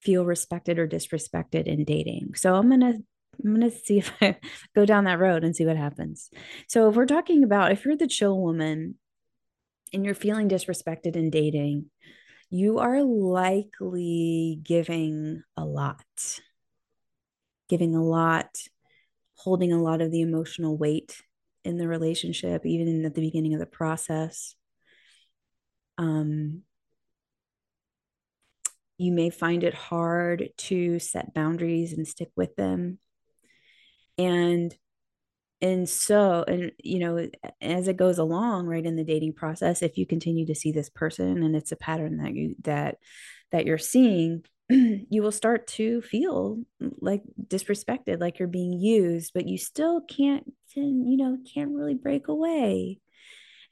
feel 0.00 0.24
respected 0.24 0.78
or 0.78 0.88
disrespected 0.88 1.66
in 1.66 1.84
dating. 1.84 2.34
So 2.34 2.54
I'm 2.54 2.68
going 2.68 2.80
to 2.80 2.98
I'm 3.44 3.54
going 3.54 3.70
to 3.70 3.76
see 3.76 3.98
if 3.98 4.12
I 4.20 4.36
go 4.74 4.84
down 4.84 5.04
that 5.04 5.18
road 5.18 5.44
and 5.44 5.54
see 5.54 5.66
what 5.66 5.76
happens. 5.76 6.30
So, 6.68 6.88
if 6.88 6.96
we're 6.96 7.06
talking 7.06 7.44
about 7.44 7.72
if 7.72 7.84
you're 7.84 7.96
the 7.96 8.06
chill 8.06 8.38
woman 8.38 8.96
and 9.92 10.04
you're 10.04 10.14
feeling 10.14 10.48
disrespected 10.48 11.16
in 11.16 11.30
dating, 11.30 11.86
you 12.50 12.78
are 12.78 13.02
likely 13.02 14.60
giving 14.62 15.42
a 15.56 15.64
lot, 15.64 16.04
giving 17.68 17.94
a 17.94 18.04
lot, 18.04 18.58
holding 19.34 19.72
a 19.72 19.80
lot 19.80 20.00
of 20.00 20.10
the 20.10 20.20
emotional 20.20 20.76
weight 20.76 21.22
in 21.64 21.76
the 21.76 21.88
relationship, 21.88 22.66
even 22.66 23.04
at 23.04 23.14
the 23.14 23.20
beginning 23.20 23.54
of 23.54 23.60
the 23.60 23.66
process. 23.66 24.54
Um, 25.98 26.62
you 28.98 29.12
may 29.12 29.30
find 29.30 29.64
it 29.64 29.74
hard 29.74 30.50
to 30.56 30.98
set 30.98 31.32
boundaries 31.32 31.92
and 31.92 32.06
stick 32.06 32.30
with 32.36 32.54
them 32.56 32.98
and 34.20 34.74
and 35.62 35.88
so 35.88 36.44
and 36.46 36.72
you 36.82 36.98
know 36.98 37.28
as 37.60 37.88
it 37.88 37.96
goes 37.96 38.18
along 38.18 38.66
right 38.66 38.86
in 38.86 38.96
the 38.96 39.04
dating 39.04 39.32
process 39.32 39.82
if 39.82 39.98
you 39.98 40.06
continue 40.06 40.46
to 40.46 40.54
see 40.54 40.72
this 40.72 40.88
person 40.88 41.42
and 41.42 41.54
it's 41.54 41.72
a 41.72 41.76
pattern 41.76 42.16
that 42.18 42.34
you 42.34 42.54
that 42.62 42.96
that 43.52 43.66
you're 43.66 43.78
seeing 43.78 44.42
you 44.68 45.22
will 45.22 45.32
start 45.32 45.66
to 45.66 46.00
feel 46.02 46.62
mm, 46.82 46.92
like 47.00 47.22
disrespected 47.46 48.20
like 48.20 48.38
you're 48.38 48.48
being 48.48 48.72
used 48.72 49.32
but 49.34 49.46
you 49.46 49.58
still 49.58 50.00
can't 50.00 50.44
you 50.76 51.16
know 51.16 51.38
can't 51.52 51.72
really 51.72 51.94
break 51.94 52.28
away. 52.28 53.00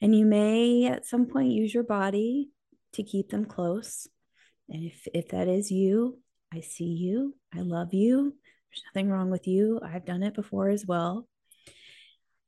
And 0.00 0.16
you 0.16 0.26
may 0.26 0.86
at 0.86 1.06
some 1.06 1.26
point 1.26 1.52
use 1.52 1.74
your 1.74 1.82
body 1.82 2.50
to 2.92 3.02
keep 3.02 3.30
them 3.30 3.44
close. 3.44 4.06
And 4.68 4.84
if 4.84 5.06
if 5.14 5.28
that 5.28 5.48
is 5.48 5.70
you 5.70 6.18
i 6.52 6.60
see 6.60 6.84
you 6.84 7.34
i 7.54 7.60
love 7.60 7.92
you 7.92 8.34
there's 8.70 8.82
nothing 8.94 9.10
wrong 9.10 9.30
with 9.30 9.46
you. 9.46 9.80
I've 9.82 10.04
done 10.04 10.22
it 10.22 10.34
before 10.34 10.68
as 10.68 10.86
well. 10.86 11.26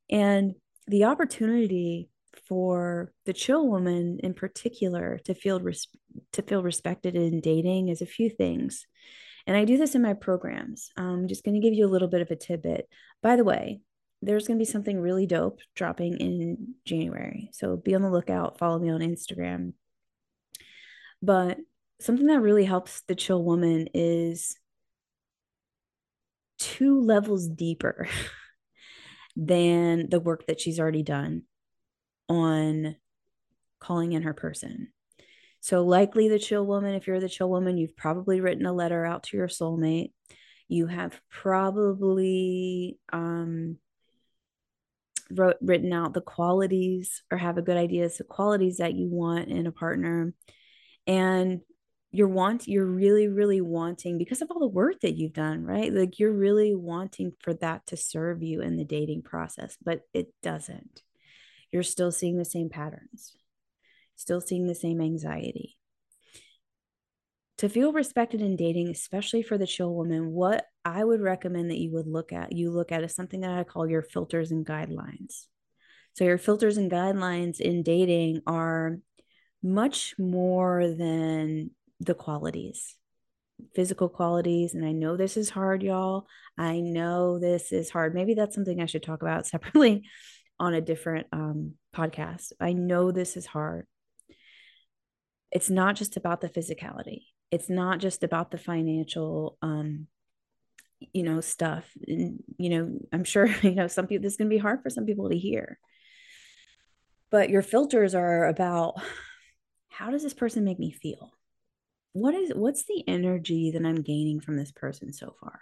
And 0.09 0.55
the 0.87 1.05
opportunity 1.05 2.09
for 2.47 3.13
the 3.25 3.33
chill 3.33 3.67
woman 3.67 4.19
in 4.23 4.33
particular 4.33 5.19
to 5.25 5.33
feel 5.33 5.59
res- 5.59 5.87
to 6.33 6.41
feel 6.41 6.63
respected 6.63 7.15
in 7.15 7.39
dating 7.39 7.89
is 7.89 8.01
a 8.01 8.05
few 8.05 8.29
things. 8.29 8.85
And 9.47 9.57
I 9.57 9.65
do 9.65 9.77
this 9.77 9.95
in 9.95 10.01
my 10.01 10.13
programs. 10.13 10.91
Um, 10.97 11.21
I'm 11.21 11.27
just 11.27 11.43
going 11.43 11.55
to 11.55 11.61
give 11.61 11.73
you 11.73 11.85
a 11.85 11.89
little 11.89 12.07
bit 12.07 12.21
of 12.21 12.29
a 12.29 12.35
tidbit. 12.35 12.87
By 13.23 13.35
the 13.35 13.43
way, 13.43 13.81
there's 14.21 14.47
going 14.47 14.59
to 14.59 14.65
be 14.65 14.69
something 14.69 14.99
really 14.99 15.25
dope 15.25 15.59
dropping 15.75 16.17
in 16.19 16.75
January. 16.85 17.49
So 17.53 17.75
be 17.75 17.95
on 17.95 18.03
the 18.03 18.11
lookout, 18.11 18.59
follow 18.59 18.77
me 18.77 18.89
on 18.91 18.99
Instagram. 18.99 19.73
But 21.21 21.57
something 21.99 22.27
that 22.27 22.41
really 22.41 22.65
helps 22.65 23.01
the 23.01 23.15
chill 23.15 23.43
woman 23.43 23.87
is 23.93 24.55
two 26.61 27.01
levels 27.01 27.47
deeper 27.47 28.07
than 29.35 30.09
the 30.09 30.19
work 30.19 30.45
that 30.45 30.61
she's 30.61 30.79
already 30.79 31.03
done 31.03 31.43
on 32.29 32.95
calling 33.79 34.13
in 34.13 34.21
her 34.21 34.33
person. 34.33 34.89
So, 35.59 35.83
likely 35.83 36.27
the 36.27 36.39
chill 36.39 36.65
woman, 36.65 36.93
if 36.93 37.07
you're 37.07 37.19
the 37.19 37.29
chill 37.29 37.49
woman, 37.49 37.77
you've 37.77 37.97
probably 37.97 38.41
written 38.41 38.65
a 38.65 38.73
letter 38.73 39.05
out 39.05 39.23
to 39.23 39.37
your 39.37 39.47
soulmate. 39.47 40.11
You 40.67 40.87
have 40.87 41.19
probably 41.29 42.97
um, 43.11 43.77
wrote, 45.31 45.57
written 45.61 45.93
out 45.93 46.13
the 46.13 46.21
qualities 46.21 47.23
or 47.31 47.37
have 47.37 47.57
a 47.57 47.61
good 47.61 47.77
idea 47.77 48.05
of 48.05 48.17
the 48.17 48.23
qualities 48.23 48.77
that 48.77 48.93
you 48.93 49.07
want 49.09 49.49
in 49.49 49.67
a 49.67 49.71
partner. 49.71 50.33
And 51.07 51.61
you're 52.11 52.27
want 52.27 52.67
you're 52.67 52.85
really 52.85 53.27
really 53.27 53.61
wanting 53.61 54.17
because 54.17 54.41
of 54.41 54.51
all 54.51 54.59
the 54.59 54.67
work 54.67 54.99
that 55.01 55.15
you've 55.15 55.33
done 55.33 55.63
right? 55.63 55.93
Like 55.93 56.19
you're 56.19 56.33
really 56.33 56.75
wanting 56.75 57.33
for 57.39 57.53
that 57.55 57.87
to 57.87 57.97
serve 57.97 58.43
you 58.43 58.61
in 58.61 58.77
the 58.77 58.85
dating 58.85 59.23
process 59.23 59.77
but 59.83 60.01
it 60.13 60.33
doesn't. 60.43 61.01
You're 61.71 61.83
still 61.83 62.11
seeing 62.11 62.37
the 62.37 62.45
same 62.45 62.69
patterns 62.69 63.33
still 64.21 64.39
seeing 64.39 64.67
the 64.67 64.75
same 64.75 65.01
anxiety. 65.01 65.77
To 67.57 67.69
feel 67.69 67.91
respected 67.91 68.41
in 68.41 68.55
dating 68.55 68.89
especially 68.89 69.43
for 69.43 69.57
the 69.57 69.67
chill 69.67 69.93
woman 69.93 70.31
what 70.31 70.65
i 70.83 71.03
would 71.03 71.21
recommend 71.21 71.69
that 71.69 71.77
you 71.77 71.91
would 71.91 72.07
look 72.07 72.33
at 72.33 72.51
you 72.53 72.71
look 72.71 72.91
at 72.91 73.03
is 73.03 73.13
something 73.13 73.41
that 73.41 73.51
i 73.51 73.63
call 73.63 73.87
your 73.87 74.01
filters 74.01 74.51
and 74.51 74.65
guidelines. 74.65 75.45
So 76.13 76.23
your 76.23 76.39
filters 76.39 76.77
and 76.77 76.91
guidelines 76.91 77.59
in 77.59 77.83
dating 77.83 78.41
are 78.47 78.97
much 79.63 80.15
more 80.17 80.87
than 80.87 81.71
the 82.01 82.15
qualities, 82.15 82.95
physical 83.75 84.09
qualities. 84.09 84.73
And 84.73 84.83
I 84.83 84.91
know 84.91 85.15
this 85.15 85.37
is 85.37 85.49
hard, 85.49 85.83
y'all. 85.83 86.25
I 86.57 86.79
know 86.79 87.39
this 87.39 87.71
is 87.71 87.89
hard. 87.89 88.15
Maybe 88.15 88.33
that's 88.33 88.55
something 88.55 88.81
I 88.81 88.87
should 88.87 89.03
talk 89.03 89.21
about 89.21 89.47
separately 89.47 90.03
on 90.59 90.73
a 90.73 90.81
different 90.81 91.27
um, 91.31 91.73
podcast. 91.95 92.51
I 92.59 92.73
know 92.73 93.11
this 93.11 93.37
is 93.37 93.45
hard. 93.45 93.87
It's 95.51 95.69
not 95.69 95.95
just 95.95 96.17
about 96.17 96.41
the 96.41 96.49
physicality. 96.49 97.23
It's 97.51 97.69
not 97.69 97.99
just 97.99 98.23
about 98.23 98.51
the 98.51 98.57
financial, 98.57 99.57
um, 99.61 100.07
you 101.13 101.23
know, 101.23 101.41
stuff. 101.41 101.85
And, 102.07 102.41
you 102.57 102.69
know, 102.69 102.99
I'm 103.11 103.25
sure, 103.25 103.45
you 103.61 103.75
know, 103.75 103.87
some 103.87 104.07
people, 104.07 104.23
this 104.23 104.33
is 104.33 104.37
going 104.37 104.49
to 104.49 104.55
be 104.55 104.61
hard 104.61 104.81
for 104.81 104.89
some 104.89 105.05
people 105.05 105.29
to 105.29 105.37
hear. 105.37 105.77
But 107.29 107.49
your 107.49 107.61
filters 107.61 108.15
are 108.15 108.47
about 108.47 108.95
how 109.89 110.09
does 110.09 110.23
this 110.23 110.33
person 110.33 110.63
make 110.63 110.79
me 110.79 110.91
feel? 110.91 111.31
What 112.13 112.33
is 112.33 112.51
what's 112.53 112.85
the 112.85 113.03
energy 113.07 113.71
that 113.71 113.85
I'm 113.85 114.01
gaining 114.01 114.39
from 114.39 114.57
this 114.57 114.71
person 114.71 115.13
so 115.13 115.35
far? 115.39 115.59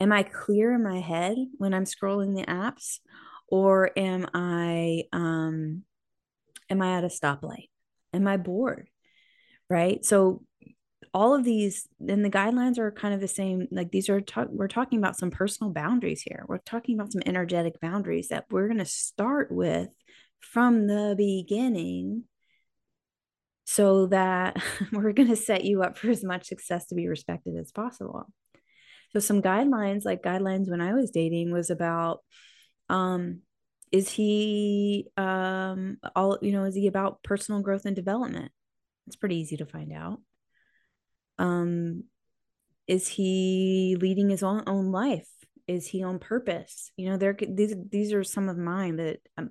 Am 0.00 0.12
I 0.12 0.22
clear 0.22 0.74
in 0.74 0.82
my 0.82 1.00
head 1.00 1.36
when 1.58 1.74
I'm 1.74 1.84
scrolling 1.84 2.36
the 2.36 2.46
apps 2.46 2.98
or 3.48 3.90
am 3.96 4.26
I 4.34 5.04
um 5.12 5.82
am 6.70 6.82
I 6.82 6.96
at 6.96 7.04
a 7.04 7.08
stoplight? 7.08 7.68
Am 8.12 8.26
I 8.26 8.36
bored? 8.36 8.88
Right? 9.68 10.04
So 10.04 10.42
all 11.14 11.34
of 11.34 11.44
these 11.44 11.88
and 12.06 12.24
the 12.24 12.30
guidelines 12.30 12.78
are 12.78 12.90
kind 12.90 13.14
of 13.14 13.20
the 13.20 13.28
same 13.28 13.66
like 13.70 13.90
these 13.90 14.08
are 14.08 14.22
we're 14.48 14.68
talking 14.68 14.98
about 14.98 15.16
some 15.16 15.30
personal 15.30 15.72
boundaries 15.72 16.20
here 16.20 16.44
we're 16.48 16.58
talking 16.58 16.98
about 16.98 17.12
some 17.12 17.22
energetic 17.24 17.80
boundaries 17.80 18.28
that 18.28 18.44
we're 18.50 18.66
going 18.66 18.78
to 18.78 18.84
start 18.84 19.50
with 19.50 19.88
from 20.40 20.86
the 20.86 21.14
beginning 21.16 22.24
so 23.70 24.06
that 24.06 24.56
we're 24.92 25.12
going 25.12 25.28
to 25.28 25.36
set 25.36 25.62
you 25.62 25.82
up 25.82 25.98
for 25.98 26.08
as 26.08 26.24
much 26.24 26.46
success 26.46 26.86
to 26.86 26.94
be 26.94 27.06
respected 27.06 27.54
as 27.54 27.70
possible. 27.70 28.24
So 29.12 29.20
some 29.20 29.42
guidelines 29.42 30.06
like 30.06 30.22
guidelines 30.22 30.70
when 30.70 30.80
I 30.80 30.94
was 30.94 31.10
dating 31.10 31.52
was 31.52 31.68
about 31.68 32.20
um 32.88 33.40
is 33.92 34.08
he 34.08 35.08
um 35.18 35.98
all 36.16 36.38
you 36.40 36.52
know 36.52 36.64
is 36.64 36.74
he 36.74 36.86
about 36.86 37.22
personal 37.22 37.60
growth 37.60 37.84
and 37.84 37.94
development? 37.94 38.52
It's 39.06 39.16
pretty 39.16 39.36
easy 39.36 39.58
to 39.58 39.66
find 39.66 39.92
out. 39.92 40.20
Um 41.38 42.04
is 42.86 43.06
he 43.06 43.98
leading 44.00 44.30
his 44.30 44.42
own 44.42 44.62
own 44.66 44.92
life? 44.92 45.28
Is 45.68 45.86
he 45.86 46.02
on 46.02 46.18
purpose 46.18 46.90
you 46.96 47.08
know 47.08 47.16
there 47.16 47.36
these 47.38 47.74
these 47.90 48.12
are 48.12 48.24
some 48.24 48.48
of 48.48 48.56
mine 48.56 48.96
but 48.96 49.18
um, 49.36 49.50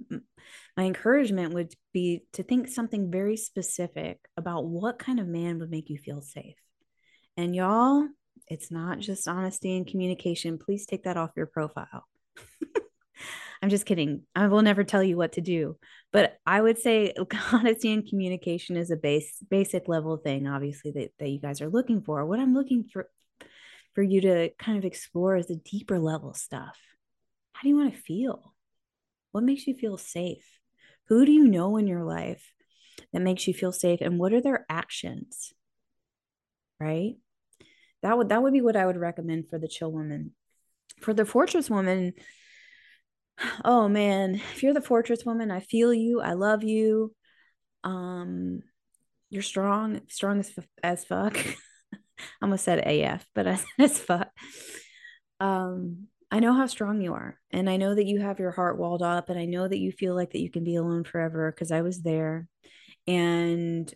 my 0.75 0.83
encouragement 0.83 1.53
would 1.53 1.73
be 1.93 2.23
to 2.33 2.43
think 2.43 2.67
something 2.67 3.09
very 3.11 3.37
specific 3.37 4.19
about 4.35 4.65
what 4.65 4.99
kind 4.99 5.19
of 5.19 5.27
man 5.27 5.59
would 5.59 5.69
make 5.69 5.89
you 5.89 5.97
feel 5.97 6.21
safe 6.21 6.55
and 7.37 7.55
y'all 7.55 8.07
It's 8.47 8.71
not 8.71 8.99
just 8.99 9.27
honesty 9.27 9.75
and 9.75 9.87
communication. 9.87 10.57
Please 10.57 10.85
take 10.85 11.03
that 11.03 11.17
off 11.17 11.31
your 11.35 11.47
profile. 11.47 12.05
I'm 13.61 13.69
just 13.69 13.85
kidding. 13.85 14.23
I 14.35 14.47
will 14.47 14.61
never 14.61 14.83
tell 14.83 15.03
you 15.03 15.17
what 15.17 15.33
to 15.33 15.41
do. 15.41 15.77
But 16.13 16.37
I 16.45 16.61
would 16.61 16.77
say 16.79 17.13
honesty 17.51 17.91
and 17.91 18.07
communication 18.07 18.77
is 18.77 18.91
a 18.91 18.95
base 18.95 19.37
basic 19.49 19.87
level 19.87 20.17
thing, 20.17 20.47
obviously, 20.47 20.91
that, 20.91 21.11
that 21.19 21.29
you 21.29 21.39
guys 21.39 21.61
are 21.61 21.69
looking 21.69 22.01
for. 22.01 22.25
What 22.25 22.39
I'm 22.39 22.53
looking 22.53 22.85
for 22.91 23.09
for 23.97 24.03
you 24.03 24.21
to 24.21 24.51
kind 24.59 24.77
of 24.77 24.85
explore 24.85 25.35
is 25.37 25.47
the 25.47 25.55
deeper 25.55 25.97
level 25.97 26.31
stuff. 26.35 26.77
How 27.53 27.63
do 27.63 27.69
you 27.69 27.75
want 27.75 27.95
to 27.95 27.99
feel? 27.99 28.53
What 29.31 29.43
makes 29.43 29.65
you 29.65 29.73
feel 29.73 29.97
safe? 29.97 30.59
Who 31.07 31.25
do 31.25 31.31
you 31.31 31.47
know 31.47 31.77
in 31.77 31.87
your 31.87 32.03
life 32.03 32.53
that 33.11 33.23
makes 33.23 33.47
you 33.47 33.55
feel 33.55 33.71
safe? 33.71 33.99
And 34.01 34.19
what 34.19 34.33
are 34.33 34.39
their 34.39 34.67
actions? 34.69 35.51
Right? 36.79 37.15
That 38.03 38.19
would 38.19 38.29
that 38.29 38.43
would 38.43 38.53
be 38.53 38.61
what 38.61 38.75
I 38.75 38.85
would 38.85 38.97
recommend 38.97 39.49
for 39.49 39.57
the 39.57 39.67
chill 39.67 39.91
woman. 39.91 40.33
For 41.01 41.15
the 41.15 41.25
fortress 41.25 41.67
woman, 41.67 42.13
oh 43.65 43.89
man, 43.89 44.35
if 44.35 44.61
you're 44.61 44.75
the 44.75 44.81
fortress 44.81 45.25
woman, 45.25 45.49
I 45.49 45.61
feel 45.61 45.91
you. 45.91 46.21
I 46.21 46.33
love 46.33 46.63
you. 46.63 47.15
Um, 47.83 48.61
you're 49.31 49.41
strong, 49.41 50.01
strong 50.07 50.41
as, 50.41 50.53
as 50.83 51.03
fuck. 51.03 51.35
Almost 52.41 52.63
said 52.63 52.79
AF, 52.79 53.25
but 53.33 53.47
I 53.47 53.55
said 53.55 53.67
as 53.79 53.99
fuck. 53.99 54.29
Um, 55.39 56.07
I 56.29 56.39
know 56.39 56.53
how 56.53 56.65
strong 56.65 57.01
you 57.01 57.13
are, 57.13 57.39
and 57.51 57.69
I 57.69 57.77
know 57.77 57.95
that 57.95 58.05
you 58.05 58.19
have 58.19 58.39
your 58.39 58.51
heart 58.51 58.77
walled 58.77 59.01
up, 59.01 59.29
and 59.29 59.39
I 59.39 59.45
know 59.45 59.67
that 59.67 59.77
you 59.77 59.91
feel 59.91 60.15
like 60.15 60.31
that 60.31 60.41
you 60.41 60.51
can 60.51 60.63
be 60.63 60.75
alone 60.75 61.03
forever 61.03 61.51
because 61.51 61.71
I 61.71 61.81
was 61.81 62.01
there. 62.01 62.47
And 63.07 63.91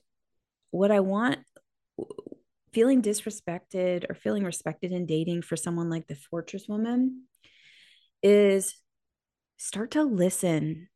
what 0.72 0.92
I 0.92 1.02
want 1.02 1.40
feeling 2.74 3.02
disrespected 3.02 4.10
or 4.10 4.16
feeling 4.16 4.44
respected 4.44 4.92
in 4.92 5.06
dating 5.06 5.42
for 5.42 5.58
someone 5.58 5.90
like 5.90 6.08
the 6.08 6.16
fortress 6.16 6.68
woman 6.68 7.24
is 8.24 8.76
start 9.58 9.92
to 9.92 10.04
listen 10.04 10.88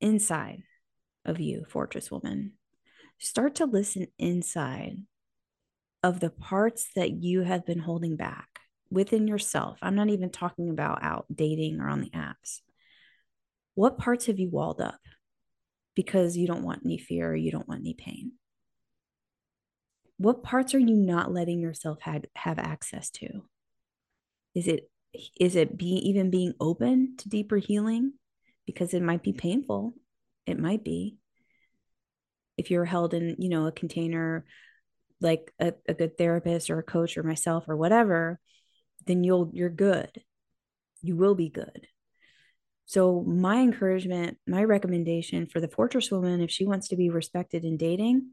inside 0.00 0.62
of 1.24 1.40
you, 1.40 1.64
fortress 1.68 2.10
woman. 2.10 2.52
Start 3.18 3.56
to 3.56 3.64
listen 3.64 4.06
inside 4.18 4.98
of 6.04 6.20
the 6.20 6.28
parts 6.28 6.90
that 6.94 7.22
you 7.22 7.40
have 7.40 7.64
been 7.64 7.78
holding 7.78 8.14
back 8.14 8.60
within 8.90 9.26
yourself. 9.26 9.78
I'm 9.80 9.94
not 9.94 10.10
even 10.10 10.28
talking 10.28 10.68
about 10.68 11.02
out 11.02 11.24
dating 11.34 11.80
or 11.80 11.88
on 11.88 12.02
the 12.02 12.10
apps. 12.10 12.60
What 13.74 13.96
parts 13.96 14.26
have 14.26 14.38
you 14.38 14.50
walled 14.50 14.82
up 14.82 15.00
because 15.96 16.36
you 16.36 16.46
don't 16.46 16.62
want 16.62 16.82
any 16.84 16.98
fear 16.98 17.30
or 17.30 17.34
you 17.34 17.50
don't 17.50 17.66
want 17.66 17.80
any 17.80 17.94
pain? 17.94 18.32
What 20.18 20.42
parts 20.42 20.74
are 20.74 20.78
you 20.78 20.94
not 20.94 21.32
letting 21.32 21.58
yourself 21.58 22.02
have, 22.02 22.26
have 22.36 22.58
access 22.58 23.08
to? 23.12 23.46
Is 24.54 24.68
it 24.68 24.90
is 25.40 25.56
it 25.56 25.78
be 25.78 25.86
even 25.86 26.28
being 26.28 26.52
open 26.60 27.16
to 27.16 27.30
deeper 27.30 27.56
healing 27.56 28.12
because 28.66 28.92
it 28.92 29.00
might 29.00 29.22
be 29.22 29.32
painful 29.32 29.94
it 30.44 30.58
might 30.58 30.82
be 30.82 31.16
if 32.58 32.68
you're 32.68 32.84
held 32.84 33.14
in 33.14 33.36
you 33.38 33.48
know 33.48 33.68
a 33.68 33.72
container 33.72 34.44
like 35.24 35.52
a, 35.58 35.72
a 35.88 35.94
good 35.94 36.16
therapist 36.16 36.70
or 36.70 36.78
a 36.78 36.84
coach 36.84 37.18
or 37.18 37.24
myself 37.24 37.64
or 37.68 37.76
whatever 37.76 38.38
then 39.06 39.24
you'll 39.24 39.50
you're 39.52 39.70
good. 39.70 40.22
You 41.02 41.16
will 41.16 41.34
be 41.34 41.48
good. 41.48 41.86
So 42.86 43.22
my 43.22 43.60
encouragement 43.60 44.38
my 44.46 44.64
recommendation 44.64 45.46
for 45.46 45.60
the 45.60 45.68
fortress 45.68 46.10
woman 46.10 46.40
if 46.40 46.50
she 46.50 46.66
wants 46.66 46.88
to 46.88 46.96
be 46.96 47.10
respected 47.10 47.64
in 47.64 47.76
dating 47.76 48.30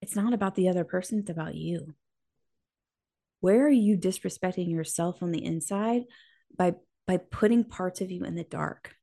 it's 0.00 0.14
not 0.14 0.32
about 0.32 0.54
the 0.54 0.68
other 0.68 0.84
person 0.84 1.18
it's 1.18 1.30
about 1.30 1.54
you. 1.54 1.94
Where 3.40 3.66
are 3.66 3.70
you 3.70 3.96
disrespecting 3.96 4.70
yourself 4.70 5.22
on 5.22 5.30
the 5.30 5.44
inside 5.44 6.02
by 6.56 6.74
by 7.06 7.18
putting 7.18 7.64
parts 7.64 8.00
of 8.00 8.10
you 8.10 8.24
in 8.24 8.34
the 8.34 8.44
dark 8.44 8.94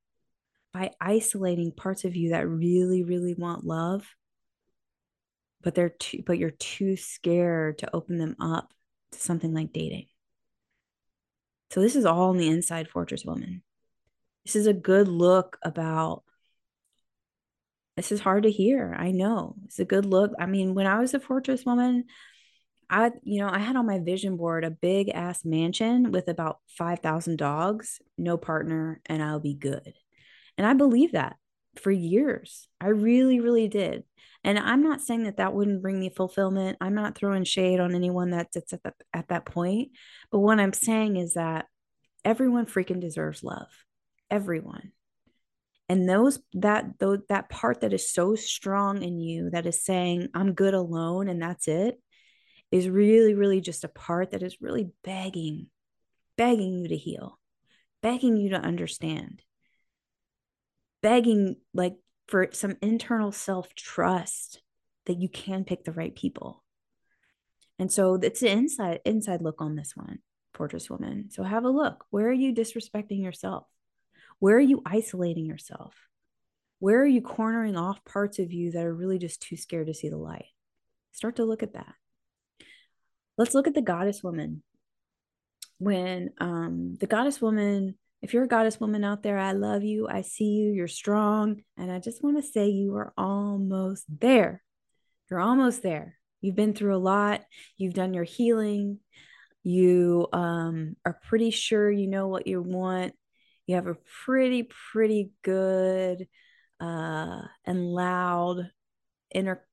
by 0.73 0.91
isolating 0.99 1.71
parts 1.71 2.03
of 2.03 2.15
you 2.15 2.29
that 2.31 2.47
really 2.47 3.03
really 3.03 3.33
want 3.33 3.65
love 3.65 4.05
but 5.65 5.73
they're 5.73 5.89
too 5.89 6.23
but 6.25 6.37
you're 6.37 6.51
too 6.51 6.95
scared 6.95 7.79
to 7.79 7.93
open 7.93 8.19
them 8.19 8.35
up 8.39 8.71
to 9.11 9.19
something 9.19 9.53
like 9.53 9.73
dating. 9.73 10.05
So 11.71 11.81
this 11.81 11.95
is 11.95 12.05
all 12.05 12.31
in 12.31 12.37
the 12.37 12.47
inside 12.47 12.87
fortress 12.87 13.25
woman. 13.25 13.63
This 14.45 14.55
is 14.55 14.67
a 14.67 14.73
good 14.73 15.07
look 15.07 15.57
about 15.63 16.23
this 17.97 18.11
is 18.11 18.19
hard 18.19 18.43
to 18.43 18.51
hear 18.51 18.95
i 18.97 19.11
know. 19.11 19.55
It's 19.65 19.79
a 19.79 19.85
good 19.85 20.05
look. 20.05 20.31
I 20.39 20.45
mean 20.45 20.75
when 20.75 20.87
i 20.87 20.99
was 20.99 21.13
a 21.13 21.19
fortress 21.19 21.65
woman 21.65 22.05
I, 22.87 23.09
you 23.23 23.39
know, 23.41 23.49
I 23.49 23.57
had 23.57 23.75
on 23.77 23.87
my 23.87 23.97
vision 23.97 24.37
board 24.37 24.63
a 24.63 24.69
big 24.69 25.09
ass 25.09 25.43
mansion 25.43 26.11
with 26.11 26.27
about 26.27 26.59
5,000 26.77 27.35
dogs, 27.35 27.99
no 28.15 28.37
partner, 28.37 29.01
and 29.07 29.23
I'll 29.23 29.39
be 29.39 29.55
good. 29.55 29.95
And 30.55 30.67
I 30.67 30.75
believe 30.75 31.13
that 31.13 31.37
for 31.79 31.91
years. 31.91 32.67
I 32.79 32.87
really, 32.87 33.39
really 33.39 33.67
did. 33.67 34.03
And 34.43 34.59
I'm 34.59 34.83
not 34.83 35.01
saying 35.01 35.23
that 35.23 35.37
that 35.37 35.53
wouldn't 35.53 35.81
bring 35.81 35.99
me 35.99 36.09
fulfillment. 36.09 36.77
I'm 36.79 36.93
not 36.93 37.15
throwing 37.15 37.43
shade 37.45 37.79
on 37.79 37.95
anyone 37.95 38.29
that's 38.29 38.55
at, 38.55 38.67
the, 38.69 38.93
at 39.11 39.29
that 39.29 39.45
point. 39.45 39.89
But 40.31 40.39
what 40.39 40.59
I'm 40.59 40.73
saying 40.73 41.17
is 41.17 41.33
that 41.33 41.65
everyone 42.23 42.67
freaking 42.67 43.01
deserves 43.01 43.43
love. 43.43 43.67
Everyone. 44.29 44.91
And 45.87 46.09
those 46.09 46.39
that 46.53 46.97
though 46.99 47.17
that 47.29 47.49
part 47.49 47.81
that 47.81 47.93
is 47.93 48.11
so 48.11 48.35
strong 48.35 49.03
in 49.03 49.19
you 49.19 49.51
that 49.51 49.67
is 49.67 49.83
saying 49.83 50.29
I'm 50.33 50.53
good 50.53 50.73
alone 50.73 51.27
and 51.27 51.41
that's 51.41 51.67
it 51.67 51.99
is 52.71 52.89
really, 52.89 53.33
really 53.33 53.61
just 53.61 53.83
a 53.83 53.87
part 53.89 54.31
that 54.31 54.43
is 54.43 54.61
really 54.61 54.89
begging, 55.03 55.67
begging 56.37 56.79
you 56.79 56.87
to 56.87 56.97
heal, 56.97 57.39
begging 58.01 58.37
you 58.37 58.49
to 58.49 58.57
understand, 58.57 59.41
begging 61.05 61.57
like 61.73 61.95
for 62.27 62.49
some 62.51 62.77
internal 62.81 63.31
self 63.31 63.73
trust 63.75 64.61
that 65.05 65.17
you 65.17 65.29
can 65.29 65.63
pick 65.63 65.83
the 65.83 65.91
right 65.91 66.15
people. 66.15 66.63
And 67.77 67.91
so 67.91 68.15
it's 68.15 68.41
an 68.41 68.47
inside 68.47 69.01
inside 69.05 69.41
look 69.41 69.61
on 69.61 69.75
this 69.75 69.91
one, 69.95 70.19
Fortress 70.53 70.89
Woman. 70.89 71.29
So 71.29 71.43
have 71.43 71.65
a 71.65 71.69
look. 71.69 72.05
Where 72.09 72.27
are 72.27 72.33
you 72.33 72.53
disrespecting 72.53 73.21
yourself? 73.23 73.67
Where 74.39 74.55
are 74.55 74.59
you 74.59 74.81
isolating 74.85 75.45
yourself? 75.45 75.93
Where 76.79 77.01
are 77.01 77.07
you 77.07 77.21
cornering 77.21 77.77
off 77.77 78.03
parts 78.03 78.39
of 78.39 78.51
you 78.51 78.71
that 78.71 78.85
are 78.85 78.93
really 78.93 79.19
just 79.19 79.41
too 79.41 79.57
scared 79.57 79.87
to 79.87 79.93
see 79.93 80.09
the 80.09 80.17
light? 80.17 80.47
Start 81.11 81.35
to 81.37 81.45
look 81.45 81.61
at 81.63 81.73
that 81.73 81.93
let's 83.37 83.53
look 83.53 83.67
at 83.67 83.73
the 83.73 83.81
goddess 83.81 84.23
woman. 84.23 84.63
When 85.77 86.31
um, 86.39 86.95
the 86.99 87.07
goddess 87.07 87.41
woman, 87.41 87.95
if 88.25 88.33
you're 88.33 88.45
a 88.45 88.47
goddess 88.47 88.79
woman 88.79 89.03
out 89.03 89.21
there, 89.21 89.37
I 89.37 89.51
love 89.51 89.83
you. 89.83 90.07
I 90.07 90.23
see 90.23 90.45
you. 90.45 90.71
You're 90.71 90.87
strong. 90.87 91.61
And 91.77 91.91
I 91.91 91.99
just 91.99 92.23
want 92.23 92.37
to 92.37 92.41
say 92.41 92.69
you 92.69 92.95
are 92.95 93.13
almost 93.15 94.05
there. 94.09 94.63
You're 95.29 95.39
almost 95.39 95.83
there. 95.83 96.17
You've 96.41 96.55
been 96.55 96.73
through 96.73 96.95
a 96.95 96.97
lot. 96.97 97.41
You've 97.77 97.93
done 97.93 98.15
your 98.15 98.23
healing. 98.23 98.97
You 99.61 100.25
um, 100.33 100.95
are 101.05 101.19
pretty 101.27 101.51
sure 101.51 101.91
you 101.91 102.07
know 102.07 102.27
what 102.27 102.47
you 102.47 102.63
want. 102.63 103.13
You 103.67 103.75
have 103.75 103.85
a 103.85 103.97
pretty, 104.25 104.67
pretty 104.91 105.29
good 105.43 106.27
uh, 106.79 107.41
and 107.63 107.85
loud 107.85 108.71
inner 109.35 109.63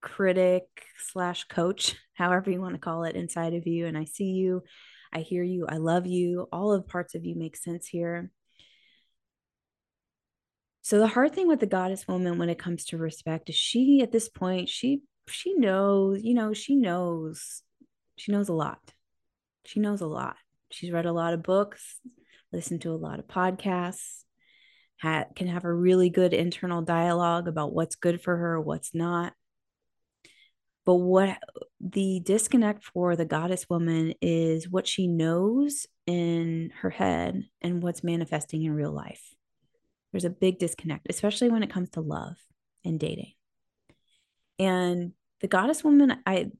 critic 0.00 0.62
slash 1.10 1.42
coach, 1.42 1.96
however 2.14 2.52
you 2.52 2.60
want 2.60 2.76
to 2.76 2.80
call 2.80 3.02
it, 3.02 3.16
inside 3.16 3.54
of 3.54 3.66
you. 3.66 3.86
And 3.86 3.98
I 3.98 4.04
see 4.04 4.26
you, 4.26 4.62
I 5.16 5.20
hear 5.20 5.42
you, 5.42 5.66
I 5.66 5.78
love 5.78 6.06
you. 6.06 6.46
All 6.52 6.72
of 6.72 6.86
parts 6.86 7.14
of 7.14 7.24
you 7.24 7.36
make 7.36 7.56
sense 7.56 7.86
here. 7.86 8.30
So 10.82 10.98
the 10.98 11.06
hard 11.06 11.34
thing 11.34 11.48
with 11.48 11.58
the 11.58 11.66
goddess 11.66 12.06
woman 12.06 12.36
when 12.36 12.50
it 12.50 12.58
comes 12.58 12.84
to 12.86 12.98
respect 12.98 13.48
is 13.48 13.54
she 13.54 14.02
at 14.02 14.12
this 14.12 14.28
point, 14.28 14.68
she 14.68 15.00
she 15.26 15.54
knows, 15.54 16.22
you 16.22 16.34
know, 16.34 16.52
she 16.52 16.76
knows, 16.76 17.62
she 18.16 18.30
knows 18.30 18.50
a 18.50 18.52
lot. 18.52 18.78
She 19.64 19.80
knows 19.80 20.02
a 20.02 20.06
lot. 20.06 20.36
She's 20.70 20.92
read 20.92 21.06
a 21.06 21.12
lot 21.12 21.32
of 21.32 21.42
books, 21.42 21.98
listened 22.52 22.82
to 22.82 22.92
a 22.92 22.94
lot 22.94 23.18
of 23.18 23.26
podcasts, 23.26 24.22
had, 24.98 25.34
can 25.34 25.48
have 25.48 25.64
a 25.64 25.72
really 25.72 26.10
good 26.10 26.34
internal 26.34 26.82
dialogue 26.82 27.48
about 27.48 27.72
what's 27.72 27.96
good 27.96 28.20
for 28.20 28.36
her, 28.36 28.60
what's 28.60 28.94
not. 28.94 29.32
But 30.86 30.94
what 30.94 31.38
the 31.80 32.20
disconnect 32.20 32.84
for 32.84 33.16
the 33.16 33.24
goddess 33.24 33.68
woman 33.68 34.14
is 34.22 34.70
what 34.70 34.86
she 34.86 35.08
knows 35.08 35.86
in 36.06 36.70
her 36.80 36.90
head 36.90 37.42
and 37.60 37.82
what's 37.82 38.04
manifesting 38.04 38.62
in 38.62 38.72
real 38.72 38.92
life. 38.92 39.34
There's 40.12 40.24
a 40.24 40.30
big 40.30 40.60
disconnect, 40.60 41.08
especially 41.10 41.50
when 41.50 41.64
it 41.64 41.70
comes 41.70 41.90
to 41.90 42.00
love 42.00 42.36
and 42.84 43.00
dating. 43.00 43.32
And 44.60 45.12
the 45.40 45.48
goddess 45.48 45.82
woman, 45.82 46.18
I 46.24 46.52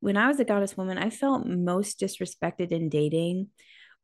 when 0.00 0.16
I 0.16 0.28
was 0.28 0.40
a 0.40 0.44
goddess 0.44 0.76
woman, 0.76 0.96
I 0.96 1.10
felt 1.10 1.46
most 1.46 2.00
disrespected 2.00 2.72
in 2.72 2.88
dating 2.88 3.48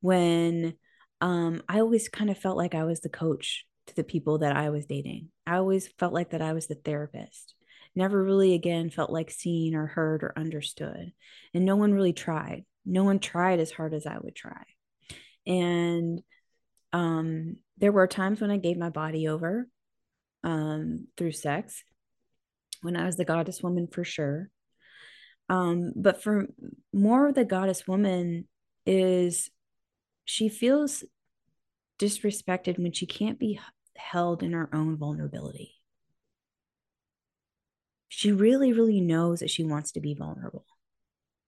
when 0.00 0.74
um, 1.20 1.62
I 1.68 1.80
always 1.80 2.08
kind 2.10 2.30
of 2.30 2.36
felt 2.36 2.58
like 2.58 2.74
I 2.74 2.84
was 2.84 3.00
the 3.00 3.08
coach 3.08 3.64
to 3.86 3.96
the 3.96 4.04
people 4.04 4.38
that 4.38 4.54
I 4.54 4.70
was 4.70 4.86
dating. 4.86 5.30
I 5.46 5.56
always 5.56 5.88
felt 5.98 6.12
like 6.12 6.30
that 6.30 6.42
I 6.42 6.52
was 6.52 6.66
the 6.66 6.74
therapist 6.74 7.54
never 7.94 8.22
really 8.22 8.54
again 8.54 8.90
felt 8.90 9.10
like 9.10 9.30
seen 9.30 9.74
or 9.74 9.86
heard 9.86 10.22
or 10.22 10.32
understood. 10.36 11.12
And 11.52 11.64
no 11.64 11.76
one 11.76 11.92
really 11.92 12.12
tried. 12.12 12.64
No 12.84 13.04
one 13.04 13.18
tried 13.18 13.60
as 13.60 13.70
hard 13.70 13.94
as 13.94 14.06
I 14.06 14.18
would 14.18 14.34
try. 14.34 14.62
And 15.46 16.22
um, 16.92 17.56
there 17.78 17.92
were 17.92 18.06
times 18.06 18.40
when 18.40 18.50
I 18.50 18.56
gave 18.56 18.76
my 18.76 18.90
body 18.90 19.28
over 19.28 19.68
um, 20.42 21.06
through 21.16 21.32
sex, 21.32 21.82
when 22.82 22.96
I 22.96 23.06
was 23.06 23.16
the 23.16 23.24
goddess 23.24 23.62
woman 23.62 23.88
for 23.88 24.04
sure. 24.04 24.50
Um, 25.48 25.92
but 25.96 26.22
for 26.22 26.46
more 26.92 27.28
of 27.28 27.34
the 27.34 27.44
goddess 27.44 27.86
woman 27.86 28.46
is 28.86 29.50
she 30.24 30.48
feels 30.48 31.04
disrespected 31.98 32.78
when 32.78 32.92
she 32.92 33.06
can't 33.06 33.38
be 33.38 33.60
held 33.96 34.42
in 34.42 34.52
her 34.52 34.68
own 34.72 34.96
vulnerability. 34.96 35.74
She 38.16 38.30
really, 38.30 38.72
really 38.72 39.00
knows 39.00 39.40
that 39.40 39.50
she 39.50 39.64
wants 39.64 39.90
to 39.92 40.00
be 40.00 40.14
vulnerable. 40.14 40.64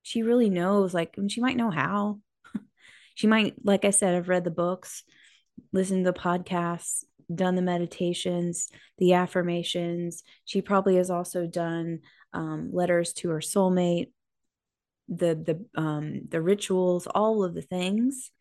She 0.02 0.24
really 0.24 0.50
knows, 0.50 0.92
like, 0.92 1.16
and 1.16 1.30
she 1.30 1.40
might 1.40 1.56
know 1.56 1.70
how. 1.70 2.18
she 3.14 3.28
might, 3.28 3.54
like 3.62 3.84
I 3.84 3.90
said, 3.90 4.16
I've 4.16 4.28
read 4.28 4.42
the 4.42 4.50
books, 4.50 5.04
listened 5.72 6.04
to 6.04 6.10
the 6.10 6.18
podcasts, 6.18 7.04
done 7.32 7.54
the 7.54 7.62
meditations, 7.62 8.68
the 8.98 9.12
affirmations. 9.12 10.24
She 10.44 10.60
probably 10.60 10.96
has 10.96 11.08
also 11.08 11.46
done 11.46 12.00
um, 12.32 12.70
letters 12.72 13.12
to 13.14 13.30
her 13.30 13.38
soulmate, 13.38 14.10
the 15.08 15.36
the 15.36 15.80
um, 15.80 16.22
the 16.28 16.42
rituals, 16.42 17.06
all 17.06 17.44
of 17.44 17.54
the 17.54 17.62
things. 17.62 18.32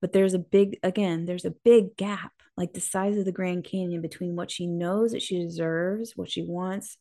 But 0.00 0.12
there's 0.12 0.32
a 0.32 0.38
big, 0.38 0.78
again, 0.82 1.26
there's 1.26 1.44
a 1.44 1.50
big 1.50 1.94
gap, 1.98 2.32
like 2.56 2.72
the 2.72 2.80
size 2.80 3.18
of 3.18 3.26
the 3.26 3.32
Grand 3.32 3.64
Canyon, 3.64 4.00
between 4.00 4.34
what 4.34 4.50
she 4.50 4.66
knows 4.66 5.12
that 5.12 5.20
she 5.20 5.42
deserves, 5.42 6.12
what 6.16 6.30
she 6.30 6.42
wants, 6.42 6.96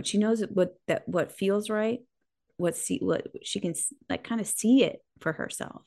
what 0.00 0.06
she 0.06 0.16
knows 0.16 0.42
what 0.48 0.76
that 0.86 1.06
what 1.06 1.30
feels 1.30 1.68
right, 1.68 2.00
what 2.56 2.74
see 2.74 3.00
what 3.02 3.26
she 3.42 3.60
can 3.60 3.74
like 4.08 4.24
kind 4.24 4.40
of 4.40 4.46
see 4.46 4.82
it 4.82 5.04
for 5.20 5.34
herself. 5.34 5.82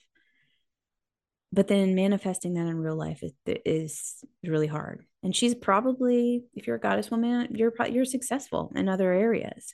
But 1.51 1.67
then 1.67 1.95
manifesting 1.95 2.53
that 2.53 2.67
in 2.67 2.77
real 2.77 2.95
life 2.95 3.23
is, 3.23 3.33
is 3.65 4.23
really 4.43 4.67
hard. 4.67 5.03
And 5.23 5.35
she's 5.35 5.55
probably 5.55 6.43
if 6.53 6.67
you're 6.67 6.75
a 6.75 6.79
goddess 6.79 7.09
woman 7.09 7.55
you're 7.55 7.73
you're 7.89 8.05
successful 8.05 8.71
in 8.75 8.87
other 8.87 9.11
areas. 9.11 9.73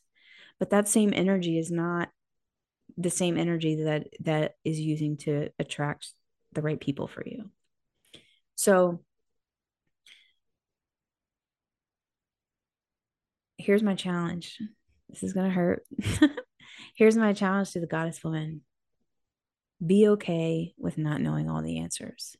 But 0.57 0.69
that 0.69 0.87
same 0.87 1.11
energy 1.13 1.59
is 1.59 1.69
not 1.69 2.07
the 2.95 3.09
same 3.09 3.37
energy 3.37 3.83
that 3.83 4.07
that 4.21 4.55
is 4.63 4.79
using 4.79 5.17
to 5.17 5.49
attract 5.59 6.13
the 6.53 6.61
right 6.61 6.79
people 6.79 7.07
for 7.07 7.27
you. 7.27 7.49
So 8.55 9.01
here's 13.59 13.83
my 13.83 13.93
challenge 13.93 14.57
this 15.09 15.21
is 15.21 15.33
going 15.33 15.45
to 15.45 15.53
hurt 15.53 15.85
here's 16.95 17.15
my 17.15 17.33
challenge 17.33 17.71
to 17.71 17.79
the 17.79 17.87
goddess 17.87 18.23
woman 18.23 18.61
be 19.85 20.07
okay 20.09 20.73
with 20.77 20.97
not 20.97 21.21
knowing 21.21 21.49
all 21.49 21.61
the 21.61 21.79
answers. 21.79 22.35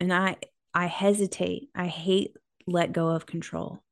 And 0.00 0.12
I 0.12 0.36
I 0.74 0.86
hesitate. 0.86 1.70
I 1.74 1.86
hate 1.86 2.36
let 2.66 2.92
go 2.92 3.08
of 3.08 3.26
control. 3.26 3.82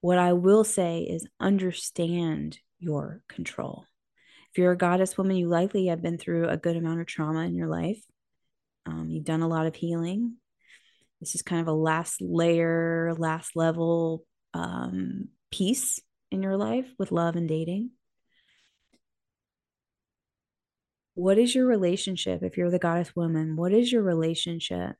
What 0.00 0.18
I 0.18 0.32
will 0.32 0.64
say 0.64 1.02
is 1.02 1.26
understand 1.40 2.58
your 2.78 3.22
control. 3.28 3.84
If 4.50 4.58
you're 4.58 4.72
a 4.72 4.76
goddess 4.76 5.18
woman, 5.18 5.36
you 5.36 5.48
likely 5.48 5.86
have 5.86 6.02
been 6.02 6.18
through 6.18 6.48
a 6.48 6.56
good 6.56 6.76
amount 6.76 7.00
of 7.00 7.06
trauma 7.06 7.40
in 7.40 7.54
your 7.54 7.66
life. 7.68 8.02
Um, 8.86 9.08
you've 9.10 9.24
done 9.24 9.42
a 9.42 9.48
lot 9.48 9.66
of 9.66 9.76
healing. 9.76 10.36
This 11.20 11.34
is 11.34 11.42
kind 11.42 11.60
of 11.60 11.68
a 11.68 11.72
last 11.72 12.20
layer, 12.20 13.14
last 13.18 13.56
level 13.56 14.24
um, 14.54 15.28
piece 15.50 16.00
in 16.30 16.42
your 16.42 16.56
life 16.56 16.86
with 16.98 17.12
love 17.12 17.36
and 17.36 17.48
dating. 17.48 17.90
what 21.14 21.36
is 21.36 21.52
your 21.52 21.66
relationship 21.66 22.44
if 22.44 22.56
you're 22.56 22.70
the 22.70 22.78
goddess 22.78 23.16
woman 23.16 23.56
what 23.56 23.72
is 23.72 23.90
your 23.90 24.04
relationship 24.04 24.94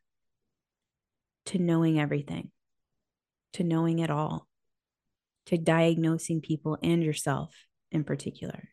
to 1.46 1.60
knowing 1.60 2.00
everything 2.00 2.50
to 3.52 3.62
knowing 3.62 4.00
it 4.00 4.10
all 4.10 4.48
to 5.48 5.56
diagnosing 5.56 6.42
people 6.42 6.76
and 6.82 7.02
yourself 7.02 7.54
in 7.90 8.04
particular? 8.04 8.68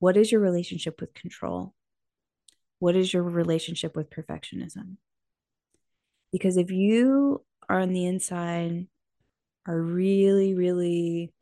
What 0.00 0.16
is 0.16 0.32
your 0.32 0.40
relationship 0.40 1.00
with 1.00 1.14
control? 1.14 1.74
What 2.80 2.96
is 2.96 3.12
your 3.12 3.22
relationship 3.22 3.94
with 3.94 4.10
perfectionism 4.10 4.96
because 6.32 6.56
if 6.56 6.70
you 6.70 7.44
are 7.68 7.80
on 7.80 7.92
the 7.92 8.06
inside 8.06 8.86
are 9.66 9.80
really 9.80 10.54
really 10.54 11.32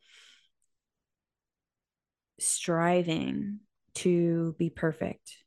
striving 2.39 3.59
to 3.95 4.55
be 4.57 4.69
perfect, 4.69 5.37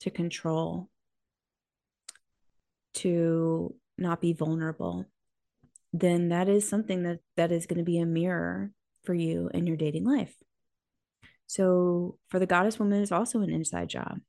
to 0.00 0.10
control, 0.10 0.88
to 2.94 3.74
not 3.98 4.20
be 4.20 4.32
vulnerable, 4.32 5.06
then 5.92 6.30
that 6.30 6.48
is 6.48 6.68
something 6.68 7.02
that 7.02 7.18
that 7.36 7.52
is 7.52 7.66
going 7.66 7.78
to 7.78 7.84
be 7.84 7.98
a 7.98 8.06
mirror 8.06 8.70
for 9.04 9.14
you 9.14 9.50
in 9.52 9.66
your 9.66 9.76
dating 9.76 10.04
life. 10.04 10.34
So 11.46 12.18
for 12.28 12.38
the 12.38 12.46
goddess 12.46 12.78
woman, 12.78 13.02
it's 13.02 13.12
also 13.12 13.40
an 13.40 13.50
inside 13.50 13.88
job. 13.88 14.20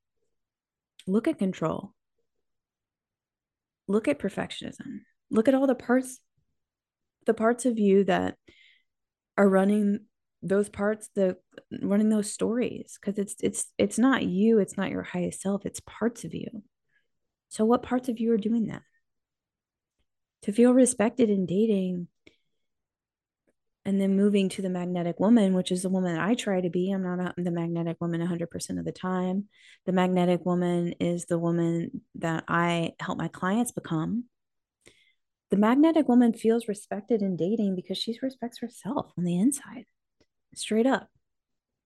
Look 1.07 1.27
at 1.27 1.39
control. 1.39 1.93
Look 3.87 4.07
at 4.07 4.19
perfectionism. 4.19 5.01
Look 5.29 5.47
at 5.47 5.55
all 5.55 5.67
the 5.67 5.75
parts, 5.75 6.19
the 7.25 7.33
parts 7.33 7.65
of 7.65 7.79
you 7.79 8.03
that 8.05 8.37
are 9.37 9.49
running 9.49 9.99
those 10.43 10.67
parts 10.67 11.09
the 11.15 11.37
running 11.81 12.09
those 12.09 12.31
stories 12.31 12.99
because 12.99 13.17
it's 13.17 13.35
it's 13.39 13.71
it's 13.77 13.97
not 13.97 14.23
you 14.23 14.59
it's 14.59 14.75
not 14.75 14.89
your 14.89 15.01
highest 15.01 15.41
self 15.41 15.65
it's 15.65 15.79
parts 15.85 16.25
of 16.25 16.33
you 16.33 16.63
so 17.47 17.63
what 17.63 17.81
parts 17.81 18.09
of 18.09 18.19
you 18.19 18.31
are 18.33 18.37
doing 18.37 18.67
that 18.67 18.81
to 20.41 20.51
feel 20.51 20.73
respected 20.73 21.29
in 21.29 21.45
dating 21.45 22.07
and 23.85 23.99
then 23.99 24.15
moving 24.15 24.49
to 24.49 24.61
the 24.61 24.69
magnetic 24.69 25.19
woman 25.19 25.53
which 25.53 25.71
is 25.71 25.81
the 25.81 25.89
woman 25.89 26.15
that 26.15 26.23
i 26.23 26.33
try 26.33 26.61
to 26.61 26.69
be 26.69 26.91
i'm 26.91 27.03
not 27.03 27.33
the 27.37 27.51
magnetic 27.51 27.97
woman 27.99 28.21
100% 28.21 28.79
of 28.79 28.85
the 28.85 28.91
time 28.91 29.47
the 29.85 29.91
magnetic 29.91 30.45
woman 30.45 30.93
is 30.99 31.25
the 31.25 31.39
woman 31.39 32.01
that 32.15 32.43
i 32.47 32.91
help 32.99 33.17
my 33.17 33.27
clients 33.27 33.71
become 33.71 34.25
the 35.51 35.57
magnetic 35.57 36.07
woman 36.07 36.33
feels 36.33 36.67
respected 36.67 37.21
in 37.21 37.35
dating 37.35 37.75
because 37.75 37.97
she 37.97 38.17
respects 38.21 38.59
herself 38.59 39.11
on 39.17 39.23
the 39.23 39.37
inside 39.37 39.85
straight 40.55 40.87
up. 40.87 41.09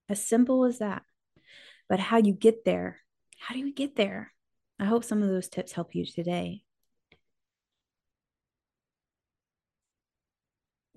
As 0.08 0.24
simple 0.24 0.64
as 0.64 0.78
that. 0.78 1.02
But 1.88 2.00
how 2.00 2.18
you 2.18 2.32
get 2.32 2.64
there, 2.64 3.00
how 3.38 3.54
do 3.54 3.60
you 3.60 3.72
get 3.72 3.96
there? 3.96 4.32
I 4.78 4.84
hope 4.84 5.04
some 5.04 5.22
of 5.22 5.28
those 5.28 5.48
tips 5.48 5.72
help 5.72 5.94
you 5.94 6.06
today. 6.06 6.62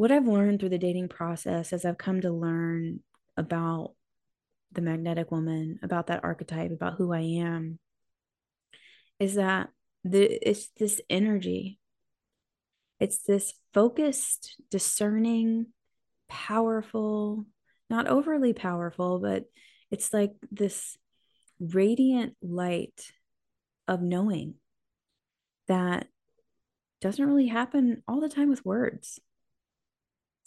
What 0.01 0.11
I've 0.11 0.25
learned 0.25 0.59
through 0.59 0.69
the 0.69 0.79
dating 0.79 1.09
process 1.09 1.71
as 1.71 1.85
I've 1.85 1.99
come 1.99 2.21
to 2.21 2.31
learn 2.31 3.01
about 3.37 3.93
the 4.71 4.81
magnetic 4.81 5.29
woman, 5.29 5.77
about 5.83 6.07
that 6.07 6.23
archetype, 6.23 6.71
about 6.71 6.95
who 6.95 7.13
I 7.13 7.19
am, 7.19 7.77
is 9.19 9.35
that 9.35 9.69
the 10.03 10.23
it's 10.23 10.69
this 10.69 11.01
energy. 11.07 11.77
It's 12.99 13.19
this 13.19 13.53
focused, 13.75 14.55
discerning, 14.71 15.67
powerful, 16.27 17.45
not 17.87 18.07
overly 18.07 18.53
powerful, 18.53 19.19
but 19.19 19.43
it's 19.91 20.11
like 20.11 20.31
this 20.49 20.97
radiant 21.59 22.37
light 22.41 23.11
of 23.87 24.01
knowing 24.01 24.55
that 25.67 26.07
doesn't 27.01 27.23
really 27.23 27.49
happen 27.49 28.01
all 28.07 28.19
the 28.19 28.29
time 28.29 28.49
with 28.49 28.65
words. 28.65 29.19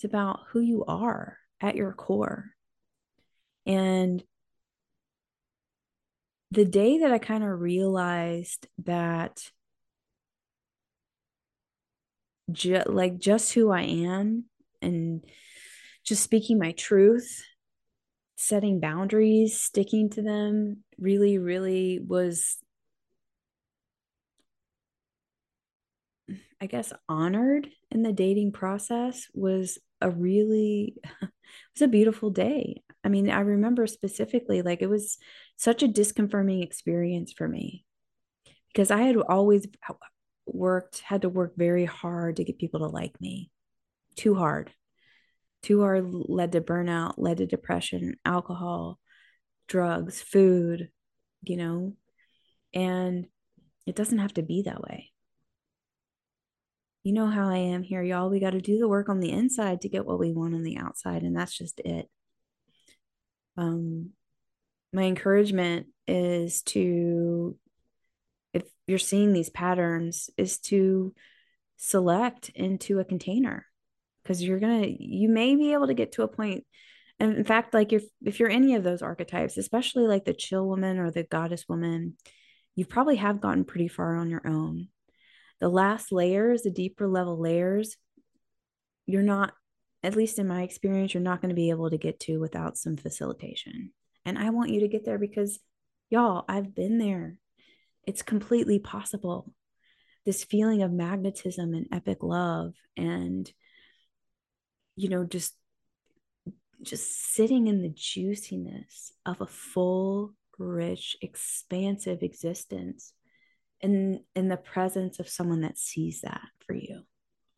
It's 0.04 0.12
about 0.12 0.40
who 0.50 0.60
you 0.60 0.84
are 0.84 1.38
at 1.62 1.76
your 1.76 1.94
core. 1.94 2.50
And 3.64 4.22
the 6.50 6.66
day 6.66 6.98
that 6.98 7.10
I 7.10 7.16
kind 7.16 7.42
of 7.42 7.58
realized 7.58 8.66
that 8.84 9.50
ju- 12.52 12.82
like 12.84 13.16
just 13.18 13.54
who 13.54 13.70
I 13.70 13.80
am 13.80 14.44
and 14.82 15.24
just 16.04 16.22
speaking 16.22 16.58
my 16.58 16.72
truth, 16.72 17.42
setting 18.36 18.78
boundaries, 18.78 19.58
sticking 19.58 20.10
to 20.10 20.20
them 20.20 20.84
really, 20.98 21.38
really 21.38 21.98
was, 21.98 22.58
I 26.60 26.66
guess, 26.66 26.92
honored 27.08 27.70
in 27.90 28.02
the 28.02 28.12
dating 28.12 28.52
process 28.52 29.28
was 29.32 29.78
a 30.04 30.10
really, 30.10 30.94
it 31.22 31.30
was 31.74 31.82
a 31.82 31.88
beautiful 31.88 32.30
day. 32.30 32.82
I 33.02 33.08
mean, 33.08 33.30
I 33.30 33.40
remember 33.40 33.86
specifically, 33.86 34.62
like, 34.62 34.82
it 34.82 34.88
was 34.88 35.18
such 35.56 35.82
a 35.82 35.88
disconfirming 35.88 36.62
experience 36.62 37.32
for 37.32 37.48
me 37.48 37.84
because 38.68 38.90
I 38.90 39.02
had 39.02 39.16
always 39.16 39.66
worked, 40.46 41.00
had 41.00 41.22
to 41.22 41.28
work 41.28 41.54
very 41.56 41.84
hard 41.84 42.36
to 42.36 42.44
get 42.44 42.58
people 42.58 42.80
to 42.80 42.86
like 42.86 43.20
me 43.20 43.50
too 44.16 44.34
hard. 44.34 44.72
Too 45.62 45.80
hard 45.80 46.06
led 46.12 46.52
to 46.52 46.60
burnout, 46.60 47.14
led 47.16 47.38
to 47.38 47.46
depression, 47.46 48.16
alcohol, 48.24 48.98
drugs, 49.66 50.20
food, 50.20 50.90
you 51.42 51.56
know, 51.56 51.94
and 52.74 53.26
it 53.86 53.96
doesn't 53.96 54.18
have 54.18 54.34
to 54.34 54.42
be 54.42 54.62
that 54.62 54.82
way. 54.82 55.13
You 57.04 57.12
know 57.12 57.26
how 57.26 57.48
I 57.48 57.58
am 57.58 57.82
here, 57.82 58.02
y'all. 58.02 58.30
We 58.30 58.40
got 58.40 58.50
to 58.50 58.60
do 58.60 58.78
the 58.78 58.88
work 58.88 59.08
on 59.08 59.20
the 59.20 59.30
inside 59.30 59.82
to 59.82 59.88
get 59.88 60.06
what 60.06 60.18
we 60.18 60.32
want 60.32 60.54
on 60.54 60.62
the 60.62 60.78
outside, 60.78 61.22
and 61.22 61.36
that's 61.36 61.56
just 61.56 61.80
it. 61.80 62.08
Um, 63.56 64.10
my 64.92 65.02
encouragement 65.02 65.86
is 66.08 66.62
to, 66.62 67.56
if 68.52 68.64
you're 68.86 68.98
seeing 68.98 69.32
these 69.32 69.50
patterns, 69.50 70.30
is 70.36 70.58
to 70.60 71.14
select 71.76 72.48
into 72.54 72.98
a 72.98 73.04
container 73.04 73.66
because 74.22 74.42
you're 74.42 74.60
gonna, 74.60 74.86
you 74.86 75.28
may 75.28 75.54
be 75.54 75.74
able 75.74 75.86
to 75.86 75.94
get 75.94 76.12
to 76.12 76.22
a 76.22 76.28
point 76.28 76.64
and 77.20 77.36
in 77.36 77.44
fact 77.44 77.74
like 77.74 77.92
if 77.92 78.04
if 78.24 78.38
you're 78.40 78.48
any 78.48 78.74
of 78.74 78.84
those 78.84 79.02
archetypes 79.02 79.58
especially 79.58 80.06
like 80.06 80.24
the 80.24 80.32
chill 80.32 80.66
woman 80.66 80.98
or 80.98 81.10
the 81.10 81.24
goddess 81.24 81.68
woman 81.68 82.14
you 82.76 82.84
probably 82.84 83.16
have 83.16 83.40
gotten 83.40 83.64
pretty 83.64 83.88
far 83.88 84.16
on 84.16 84.30
your 84.30 84.46
own. 84.46 84.88
The 85.60 85.68
last 85.68 86.12
layers, 86.12 86.62
the 86.62 86.70
deeper 86.70 87.08
level 87.08 87.38
layers, 87.38 87.96
you're 89.06 89.22
not, 89.22 89.54
at 90.02 90.16
least 90.16 90.38
in 90.38 90.46
my 90.46 90.62
experience, 90.62 91.14
you're 91.14 91.22
not 91.22 91.40
going 91.40 91.50
to 91.50 91.54
be 91.54 91.70
able 91.70 91.90
to 91.90 91.98
get 91.98 92.20
to 92.20 92.38
without 92.38 92.76
some 92.76 92.96
facilitation. 92.96 93.92
And 94.24 94.38
I 94.38 94.50
want 94.50 94.70
you 94.70 94.80
to 94.80 94.88
get 94.88 95.04
there 95.04 95.18
because, 95.18 95.58
y'all, 96.10 96.44
I've 96.48 96.74
been 96.74 96.98
there. 96.98 97.38
It's 98.06 98.22
completely 98.22 98.78
possible. 98.78 99.52
This 100.26 100.44
feeling 100.44 100.82
of 100.82 100.90
magnetism 100.90 101.74
and 101.74 101.86
epic 101.92 102.22
love 102.22 102.74
and, 102.96 103.50
you 104.96 105.08
know, 105.08 105.24
just 105.24 105.54
just 106.82 107.34
sitting 107.34 107.66
in 107.66 107.82
the 107.82 107.88
juiciness 107.88 109.12
of 109.24 109.40
a 109.40 109.46
full 109.46 110.34
rich, 110.58 111.16
expansive 111.22 112.22
existence 112.22 113.12
in 113.84 114.20
in 114.34 114.48
the 114.48 114.56
presence 114.56 115.20
of 115.20 115.28
someone 115.28 115.60
that 115.60 115.78
sees 115.78 116.22
that 116.22 116.48
for 116.66 116.74
you, 116.74 117.02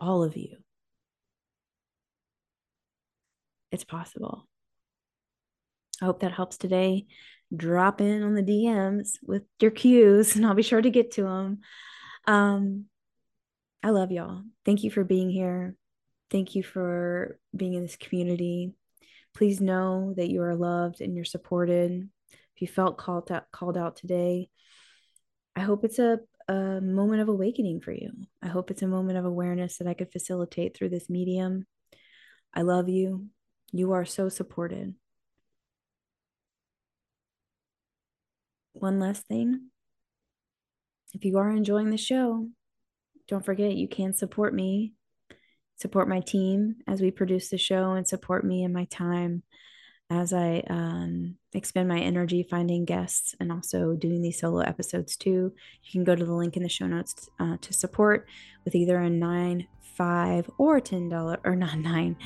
all 0.01 0.23
of 0.23 0.37
you. 0.37 0.57
It's 3.71 3.85
possible. 3.85 4.49
I 6.03 6.07
hope 6.07 6.21
that 6.21 6.33
helps 6.33 6.57
today. 6.57 7.07
Drop 7.55 8.01
in 8.01 8.23
on 8.23 8.35
the 8.35 8.43
DMs 8.43 9.19
with 9.23 9.45
your 9.61 9.71
cues, 9.71 10.35
and 10.37 10.45
I'll 10.45 10.55
be 10.55 10.62
sure 10.62 10.83
to 10.83 10.91
get 10.91 11.12
to 11.12 11.23
them. 11.23 11.61
Um, 12.27 12.87
I 13.83 13.91
love 13.91 14.11
y'all. 14.11 14.43
Thank 14.65 14.83
you 14.83 14.91
for 14.91 15.05
being 15.05 15.31
here. 15.31 15.77
Thank 16.31 16.57
you 16.57 16.65
for 16.65 17.39
being 17.55 17.75
in 17.75 17.83
this 17.83 17.97
community. 17.97 18.73
Please 19.33 19.61
know 19.61 20.12
that 20.17 20.29
you 20.29 20.43
are 20.43 20.57
loved 20.57 21.01
and 21.01 21.15
you're 21.15 21.25
supported 21.25 22.09
if 22.57 22.62
you 22.62 22.67
felt 22.67 22.97
called 22.97 23.31
out, 23.31 23.45
called 23.53 23.77
out 23.77 23.97
today, 23.97 24.49
I 25.57 25.61
hope 25.61 25.85
it's 25.85 25.99
a, 25.99 26.21
a 26.49 26.81
moment 26.83 27.23
of 27.23 27.29
awakening 27.29 27.81
for 27.81 27.90
you. 27.90 28.12
I 28.42 28.49
hope 28.49 28.71
it's 28.71 28.83
a 28.83 28.87
moment 28.87 29.19
of 29.19 29.25
awareness 29.25 29.79
that 29.79 29.88
I 29.88 29.95
could 29.95 30.12
facilitate 30.12 30.77
through 30.77 30.90
this 30.90 31.09
medium. 31.09 31.66
I 32.55 32.61
love 32.61 32.90
you. 32.90 33.29
You 33.73 33.92
are 33.92 34.05
so 34.05 34.29
supported. 34.29 34.95
One 38.75 39.01
last 39.01 39.27
thing. 39.27 39.71
If 41.14 41.25
you 41.25 41.38
are 41.38 41.51
enjoying 41.51 41.90
the 41.90 41.97
show, 41.97 42.47
don't 43.27 43.45
forget 43.45 43.75
you 43.75 43.88
can 43.88 44.12
support 44.12 44.53
me, 44.53 44.92
support 45.77 46.07
my 46.07 46.21
team 46.21 46.77
as 46.87 47.01
we 47.01 47.11
produce 47.11 47.49
the 47.49 47.57
show, 47.57 47.92
and 47.92 48.07
support 48.07 48.45
me 48.45 48.62
in 48.62 48.75
my 48.75 48.85
time 48.85 49.42
as 50.11 50.33
I 50.33 50.62
um, 50.71 51.37
expend 51.53 51.88
my 51.88 51.99
energy 51.99 52.42
finding 52.42 52.85
guests 52.85 53.35
and 53.40 53.51
also 53.51 53.95
doing 53.95 54.23
these 54.23 54.38
solo 54.38 54.61
episodes 54.61 55.16
too. 55.16 55.53
You 55.83 55.92
can 55.92 56.05
go 56.05 56.14
to 56.14 56.25
the 56.25 56.33
link 56.33 56.57
in 56.57 56.62
the 56.62 56.69
show 56.69 56.87
notes 56.87 57.29
uh, 57.40 57.57
to 57.61 57.73
support 57.73 58.27
with 58.64 58.75
either 58.75 58.99
a 58.99 59.11
nine, 59.11 59.66
five, 59.81 60.49
or 60.59 60.81
ten 60.81 61.09
dollar 61.09 61.38
or 61.45 61.57
not 61.57 61.79
nine, 61.79 62.16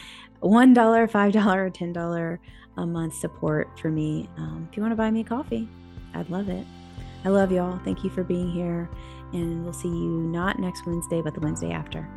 one 0.40 0.74
dollar, 0.74 1.08
five 1.08 1.32
dollar, 1.32 1.66
or 1.66 1.70
ten 1.70 1.92
dollar 1.92 2.40
a 2.76 2.86
month 2.86 3.14
support 3.14 3.78
for 3.78 3.90
me. 3.90 4.28
Um, 4.36 4.68
if 4.70 4.76
you 4.76 4.82
want 4.82 4.92
to 4.92 4.96
buy 4.96 5.10
me 5.10 5.20
a 5.20 5.24
coffee, 5.24 5.68
I'd 6.14 6.30
love 6.30 6.48
it. 6.48 6.66
I 7.24 7.28
love 7.28 7.52
y'all. 7.52 7.78
Thank 7.84 8.04
you 8.04 8.10
for 8.10 8.24
being 8.24 8.50
here, 8.50 8.88
and 9.32 9.64
we'll 9.64 9.72
see 9.72 9.88
you 9.88 10.20
not 10.22 10.58
next 10.58 10.86
Wednesday, 10.86 11.22
but 11.22 11.34
the 11.34 11.40
Wednesday 11.40 11.72
after. 11.72 12.08